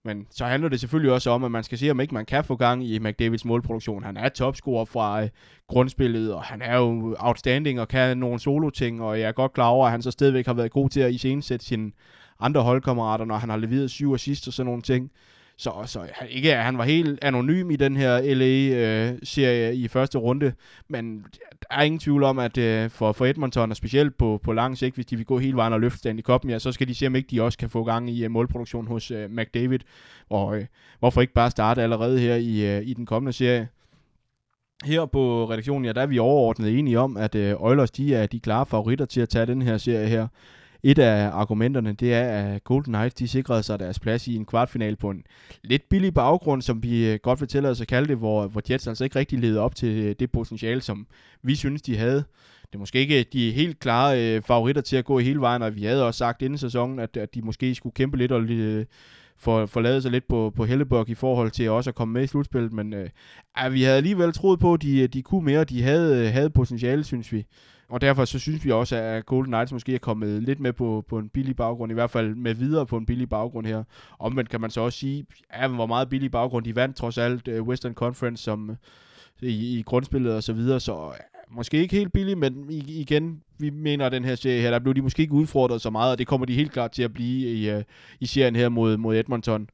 Men 0.04 0.26
så 0.30 0.44
handler 0.44 0.68
det 0.68 0.80
selvfølgelig 0.80 1.12
også 1.12 1.30
om, 1.30 1.44
at 1.44 1.50
man 1.50 1.64
skal 1.64 1.78
se, 1.78 1.90
om 1.90 2.00
ikke 2.00 2.14
man 2.14 2.26
kan 2.26 2.44
få 2.44 2.56
gang 2.56 2.84
i 2.84 2.98
McDavids 2.98 3.44
målproduktion. 3.44 4.04
Han 4.04 4.16
er 4.16 4.28
topscorer 4.28 4.84
fra 4.84 5.22
øh, 5.22 5.28
grundspillet, 5.68 6.34
og 6.34 6.42
han 6.42 6.62
er 6.62 6.76
jo 6.76 7.16
outstanding 7.18 7.80
og 7.80 7.88
kan 7.88 8.18
nogle 8.18 8.38
solo-ting, 8.38 9.02
og 9.02 9.20
jeg 9.20 9.28
er 9.28 9.32
godt 9.32 9.52
klar 9.52 9.68
over, 9.68 9.86
at 9.86 9.92
han 9.92 10.02
så 10.02 10.10
stadigvæk 10.10 10.46
har 10.46 10.54
været 10.54 10.70
god 10.70 10.88
til 10.88 11.00
at 11.00 11.12
iscenesætte 11.12 11.66
sine 11.66 11.92
andre 12.40 12.62
holdkammerater, 12.62 13.24
når 13.24 13.36
han 13.36 13.50
har 13.50 13.56
leveret 13.56 13.90
syv 13.90 14.14
assist 14.14 14.46
og 14.48 14.52
sådan 14.52 14.66
nogle 14.66 14.82
ting. 14.82 15.10
Så, 15.60 15.72
så 15.86 16.00
ikke 16.28 16.56
at 16.56 16.64
han 16.64 16.78
var 16.78 16.84
helt 16.84 17.18
anonym 17.22 17.70
i 17.70 17.76
den 17.76 17.96
her 17.96 18.34
LA-serie 18.34 19.68
øh, 19.68 19.74
i 19.74 19.88
første 19.88 20.18
runde, 20.18 20.52
men 20.88 21.26
der 21.50 21.76
er 21.76 21.82
ingen 21.82 21.98
tvivl 21.98 22.22
om, 22.22 22.38
at 22.38 22.58
øh, 22.58 22.90
for, 22.90 23.12
for 23.12 23.26
Edmonton, 23.26 23.70
og 23.70 23.76
specielt 23.76 24.18
på, 24.18 24.40
på 24.42 24.52
lang 24.52 24.78
sigt, 24.78 24.94
hvis 24.94 25.06
de 25.06 25.16
vil 25.16 25.26
gå 25.26 25.38
hele 25.38 25.56
vejen 25.56 25.72
og 25.72 25.80
løfte 25.80 25.98
Stanley 25.98 26.22
Cup'en, 26.30 26.48
ja, 26.48 26.58
så 26.58 26.72
skal 26.72 26.88
de 26.88 26.94
se, 26.94 27.06
om 27.06 27.14
ikke 27.14 27.28
de 27.30 27.42
også 27.42 27.58
kan 27.58 27.70
få 27.70 27.84
gang 27.84 28.10
i 28.10 28.24
øh, 28.24 28.30
målproduktion 28.30 28.86
hos 28.86 29.10
øh, 29.10 29.30
McDavid, 29.30 29.78
og 30.30 30.58
øh, 30.58 30.66
hvorfor 30.98 31.20
ikke 31.20 31.32
bare 31.32 31.50
starte 31.50 31.82
allerede 31.82 32.18
her 32.18 32.34
i, 32.34 32.76
øh, 32.76 32.82
i 32.86 32.94
den 32.94 33.06
kommende 33.06 33.32
serie. 33.32 33.68
Her 34.84 35.06
på 35.06 35.50
redaktionen, 35.50 35.84
ja, 35.84 35.92
der 35.92 36.02
er 36.02 36.06
vi 36.06 36.18
overordnet 36.18 36.78
enige 36.78 36.98
om, 36.98 37.16
at 37.16 37.34
øh, 37.34 37.54
Oilers, 37.58 37.90
de 37.90 38.14
er 38.14 38.26
de 38.26 38.40
klare 38.40 38.66
favoritter 38.66 39.04
til 39.04 39.20
at 39.20 39.28
tage 39.28 39.46
den 39.46 39.62
her 39.62 39.78
serie 39.78 40.08
her. 40.08 40.26
Et 40.82 40.98
af 40.98 41.30
argumenterne, 41.32 41.92
det 41.92 42.14
er, 42.14 42.22
at 42.22 42.64
Golden 42.64 42.92
Knights 42.92 43.14
de 43.14 43.28
sikrede 43.28 43.62
sig 43.62 43.78
deres 43.78 44.00
plads 44.00 44.28
i 44.28 44.36
en 44.36 44.46
kvartfinal 44.46 44.96
på 44.96 45.10
en 45.10 45.22
lidt 45.64 45.88
billig 45.88 46.14
baggrund, 46.14 46.62
som 46.62 46.82
vi 46.82 47.12
øh, 47.12 47.18
godt 47.22 47.40
vil 47.40 47.48
tillade 47.48 47.70
os 47.72 47.80
at 47.80 47.86
kalde 47.86 48.08
det, 48.08 48.16
hvor, 48.16 48.46
hvor 48.46 48.62
Jets 48.70 48.86
altså 48.86 49.04
ikke 49.04 49.18
rigtig 49.18 49.38
levede 49.38 49.60
op 49.60 49.74
til 49.74 50.04
øh, 50.04 50.14
det 50.20 50.32
potentiale, 50.32 50.80
som 50.80 51.06
vi 51.42 51.54
synes, 51.54 51.82
de 51.82 51.96
havde. 51.96 52.24
Det 52.62 52.74
er 52.74 52.78
måske 52.78 52.98
ikke 52.98 53.18
øh, 53.18 53.24
de 53.32 53.50
helt 53.50 53.80
klare 53.80 54.36
øh, 54.36 54.42
favoritter 54.42 54.82
til 54.82 54.96
at 54.96 55.04
gå 55.04 55.18
hele 55.18 55.40
vejen, 55.40 55.62
og 55.62 55.76
vi 55.76 55.84
havde 55.84 56.06
også 56.06 56.18
sagt 56.18 56.42
inden 56.42 56.58
sæsonen, 56.58 56.98
at, 56.98 57.16
at 57.16 57.34
de 57.34 57.42
måske 57.42 57.74
skulle 57.74 57.94
kæmpe 57.94 58.16
lidt 58.16 58.32
og 58.32 58.42
øh, 58.42 58.86
for, 59.38 59.66
forlade 59.66 60.02
sig 60.02 60.10
lidt 60.10 60.28
på, 60.28 60.52
på 60.56 60.64
Helleborg 60.64 61.08
i 61.08 61.14
forhold 61.14 61.50
til 61.50 61.70
også 61.70 61.90
at 61.90 61.94
komme 61.94 62.12
med 62.12 62.24
i 62.24 62.26
slutspillet, 62.26 62.72
men 62.72 62.94
øh, 62.94 63.08
vi 63.70 63.82
havde 63.82 63.96
alligevel 63.96 64.32
troet 64.32 64.60
på, 64.60 64.74
at 64.74 64.82
de, 64.82 65.06
de 65.06 65.22
kunne 65.22 65.44
mere, 65.44 65.64
de 65.64 65.82
havde, 65.82 66.30
havde 66.30 66.50
potentiale, 66.50 67.04
synes 67.04 67.32
vi. 67.32 67.46
Og 67.88 68.00
derfor 68.00 68.24
så 68.24 68.38
synes 68.38 68.64
vi 68.64 68.70
også, 68.70 68.96
at 68.96 69.26
Golden 69.26 69.52
Knights 69.52 69.72
måske 69.72 69.94
er 69.94 69.98
kommet 69.98 70.42
lidt 70.42 70.60
med 70.60 70.72
på, 70.72 71.04
på 71.08 71.18
en 71.18 71.28
billig 71.28 71.56
baggrund, 71.56 71.92
i 71.92 71.94
hvert 71.94 72.10
fald 72.10 72.34
med 72.34 72.54
videre 72.54 72.86
på 72.86 72.96
en 72.96 73.06
billig 73.06 73.28
baggrund 73.28 73.66
her. 73.66 73.84
Omvendt 74.18 74.50
kan 74.50 74.60
man 74.60 74.70
så 74.70 74.80
også 74.80 74.98
sige, 74.98 75.26
ja, 75.56 75.68
hvor 75.68 75.86
meget 75.86 76.08
billig 76.08 76.30
baggrund 76.30 76.64
de 76.64 76.76
vandt 76.76 76.96
trods 76.96 77.18
alt 77.18 77.48
øh, 77.48 77.62
Western 77.62 77.94
Conference 77.94 78.42
som, 78.42 78.70
øh, 78.70 78.76
i, 79.42 79.78
i 79.78 79.82
grundspillet 79.82 80.34
og 80.34 80.42
så 80.42 80.52
videre, 80.52 80.80
så 80.80 81.12
måske 81.50 81.76
ikke 81.76 81.96
helt 81.96 82.12
billig, 82.12 82.38
men 82.38 82.66
igen, 82.70 83.42
vi 83.58 83.70
mener, 83.70 84.06
at 84.06 84.12
den 84.12 84.24
her 84.24 84.34
serie 84.34 84.60
her, 84.60 84.70
der 84.70 84.78
blev 84.78 84.94
de 84.94 85.02
måske 85.02 85.22
ikke 85.22 85.34
udfordret 85.34 85.80
så 85.80 85.90
meget, 85.90 86.12
og 86.12 86.18
det 86.18 86.26
kommer 86.26 86.46
de 86.46 86.54
helt 86.54 86.72
klart 86.72 86.90
til 86.90 87.02
at 87.02 87.12
blive 87.12 87.52
i, 87.52 87.70
øh, 87.70 87.82
i 88.20 88.26
serien 88.26 88.56
her 88.56 88.68
mod, 88.68 88.96
mod 88.96 89.16
Edmonton. 89.16 89.68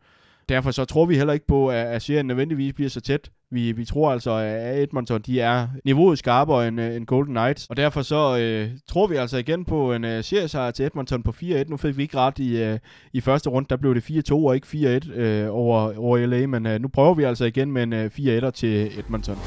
Derfor 0.48 0.70
så 0.70 0.84
tror 0.84 1.06
vi 1.06 1.16
heller 1.16 1.32
ikke 1.32 1.46
på, 1.46 1.68
at 1.68 2.02
serien 2.02 2.26
nødvendigvis 2.26 2.72
bliver 2.72 2.90
så 2.90 3.00
tæt. 3.00 3.30
Vi, 3.54 3.72
vi 3.72 3.84
tror 3.84 4.12
altså, 4.12 4.30
at 4.36 4.82
Edmonton 4.82 5.20
de 5.20 5.40
er 5.40 5.68
niveauet 5.84 6.18
skarpere 6.18 6.68
end, 6.68 6.80
øh, 6.80 6.96
end 6.96 7.06
Golden 7.06 7.34
Knights, 7.34 7.66
og 7.70 7.76
derfor 7.76 8.02
så 8.02 8.38
øh, 8.38 8.70
tror 8.88 9.06
vi 9.06 9.16
altså 9.16 9.36
igen 9.36 9.64
på 9.64 9.92
en 9.92 10.04
øh, 10.04 10.24
seriesejr 10.24 10.70
til 10.70 10.86
Edmonton 10.86 11.22
på 11.22 11.34
4-1. 11.42 11.68
Nu 11.68 11.76
fik 11.76 11.96
vi 11.96 12.02
ikke 12.02 12.16
ret 12.16 12.38
i, 12.38 12.62
øh, 12.62 12.78
i 13.12 13.20
første 13.20 13.50
runde, 13.50 13.68
der 13.70 13.76
blev 13.76 13.94
det 13.94 14.30
4-2 14.30 14.34
og 14.34 14.54
ikke 14.54 15.00
4-1 15.06 15.12
øh, 15.12 15.54
over, 15.54 15.98
over 15.98 16.26
LA, 16.26 16.46
men 16.46 16.66
øh, 16.66 16.80
nu 16.80 16.88
prøver 16.88 17.14
vi 17.14 17.22
altså 17.22 17.44
igen 17.44 17.72
med 17.72 17.82
en 17.82 17.92
øh, 17.92 18.10
4-1'er 18.18 18.50
til 18.50 18.98
Edmonton. 18.98 19.38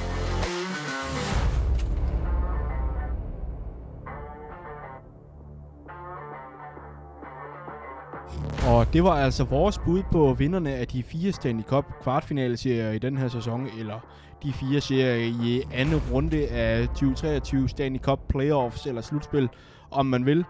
Og 8.78 8.94
det 8.94 9.04
var 9.04 9.12
altså 9.12 9.44
vores 9.44 9.78
bud 9.78 10.04
på 10.12 10.34
vinderne 10.34 10.76
af 10.76 10.88
de 10.88 11.04
fire 11.04 11.32
Stanley 11.32 11.64
Cup 11.64 11.86
kvartfinalserier 12.02 12.92
i 12.92 13.00
den 13.00 13.18
her 13.18 13.28
sæson, 13.28 13.68
eller 13.80 14.00
de 14.44 14.54
fire 14.54 14.82
serier 14.82 15.16
i 15.16 15.62
anden 15.74 16.02
runde 16.14 16.48
af 16.48 16.88
2023 16.88 17.70
Stanley 17.70 18.00
Cup 18.00 18.20
Playoffs 18.30 18.86
eller 18.86 19.02
slutspil, 19.02 19.50
om 19.92 20.06
man 20.06 20.26
vil. 20.26 20.46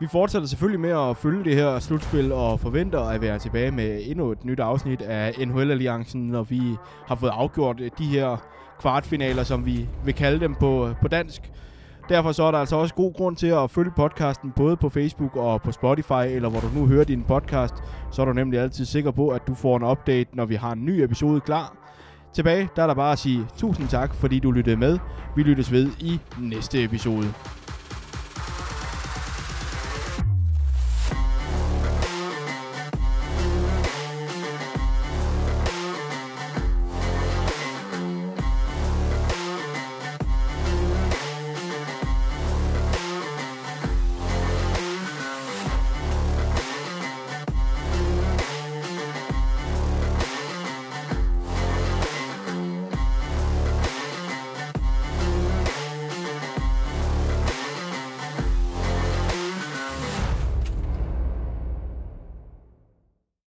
Vi 0.00 0.06
fortsætter 0.12 0.48
selvfølgelig 0.48 0.80
med 0.80 0.90
at 0.90 1.16
følge 1.16 1.44
det 1.44 1.54
her 1.54 1.78
slutspil 1.78 2.32
og 2.32 2.60
forventer 2.60 3.00
at 3.00 3.20
være 3.20 3.38
tilbage 3.38 3.70
med 3.70 4.02
endnu 4.04 4.32
et 4.32 4.44
nyt 4.44 4.60
afsnit 4.60 5.02
af 5.02 5.34
NHL-alliancen, 5.46 6.28
når 6.28 6.42
vi 6.42 6.60
har 7.06 7.14
fået 7.14 7.30
afgjort 7.30 7.78
de 7.98 8.06
her 8.06 8.36
kvartfinaler, 8.80 9.42
som 9.42 9.66
vi 9.66 9.88
vil 10.04 10.14
kalde 10.14 10.40
dem 10.40 10.54
på, 10.54 10.90
på 11.00 11.08
dansk. 11.08 11.52
Derfor 12.08 12.32
så 12.32 12.42
er 12.42 12.50
der 12.50 12.58
altså 12.58 12.76
også 12.76 12.94
god 12.94 13.14
grund 13.14 13.36
til 13.36 13.46
at 13.46 13.70
følge 13.70 13.90
podcasten 13.96 14.52
både 14.56 14.76
på 14.76 14.88
Facebook 14.88 15.36
og 15.36 15.62
på 15.62 15.72
Spotify, 15.72 16.26
eller 16.28 16.48
hvor 16.48 16.60
du 16.60 16.68
nu 16.74 16.86
hører 16.86 17.04
din 17.04 17.24
podcast. 17.24 17.74
Så 18.10 18.22
er 18.22 18.26
du 18.26 18.32
nemlig 18.32 18.60
altid 18.60 18.84
sikker 18.84 19.10
på, 19.10 19.28
at 19.28 19.46
du 19.46 19.54
får 19.54 19.76
en 19.76 19.82
update, 19.82 20.30
når 20.32 20.44
vi 20.44 20.54
har 20.54 20.72
en 20.72 20.84
ny 20.84 20.90
episode 20.90 21.40
klar. 21.40 21.76
Tilbage, 22.34 22.68
der 22.76 22.82
er 22.82 22.86
der 22.86 22.94
bare 22.94 23.12
at 23.12 23.18
sige 23.18 23.46
tusind 23.56 23.88
tak, 23.88 24.14
fordi 24.14 24.38
du 24.38 24.50
lyttede 24.50 24.76
med. 24.76 24.98
Vi 25.36 25.42
lyttes 25.42 25.72
ved 25.72 25.90
i 25.98 26.20
næste 26.38 26.84
episode. 26.84 27.26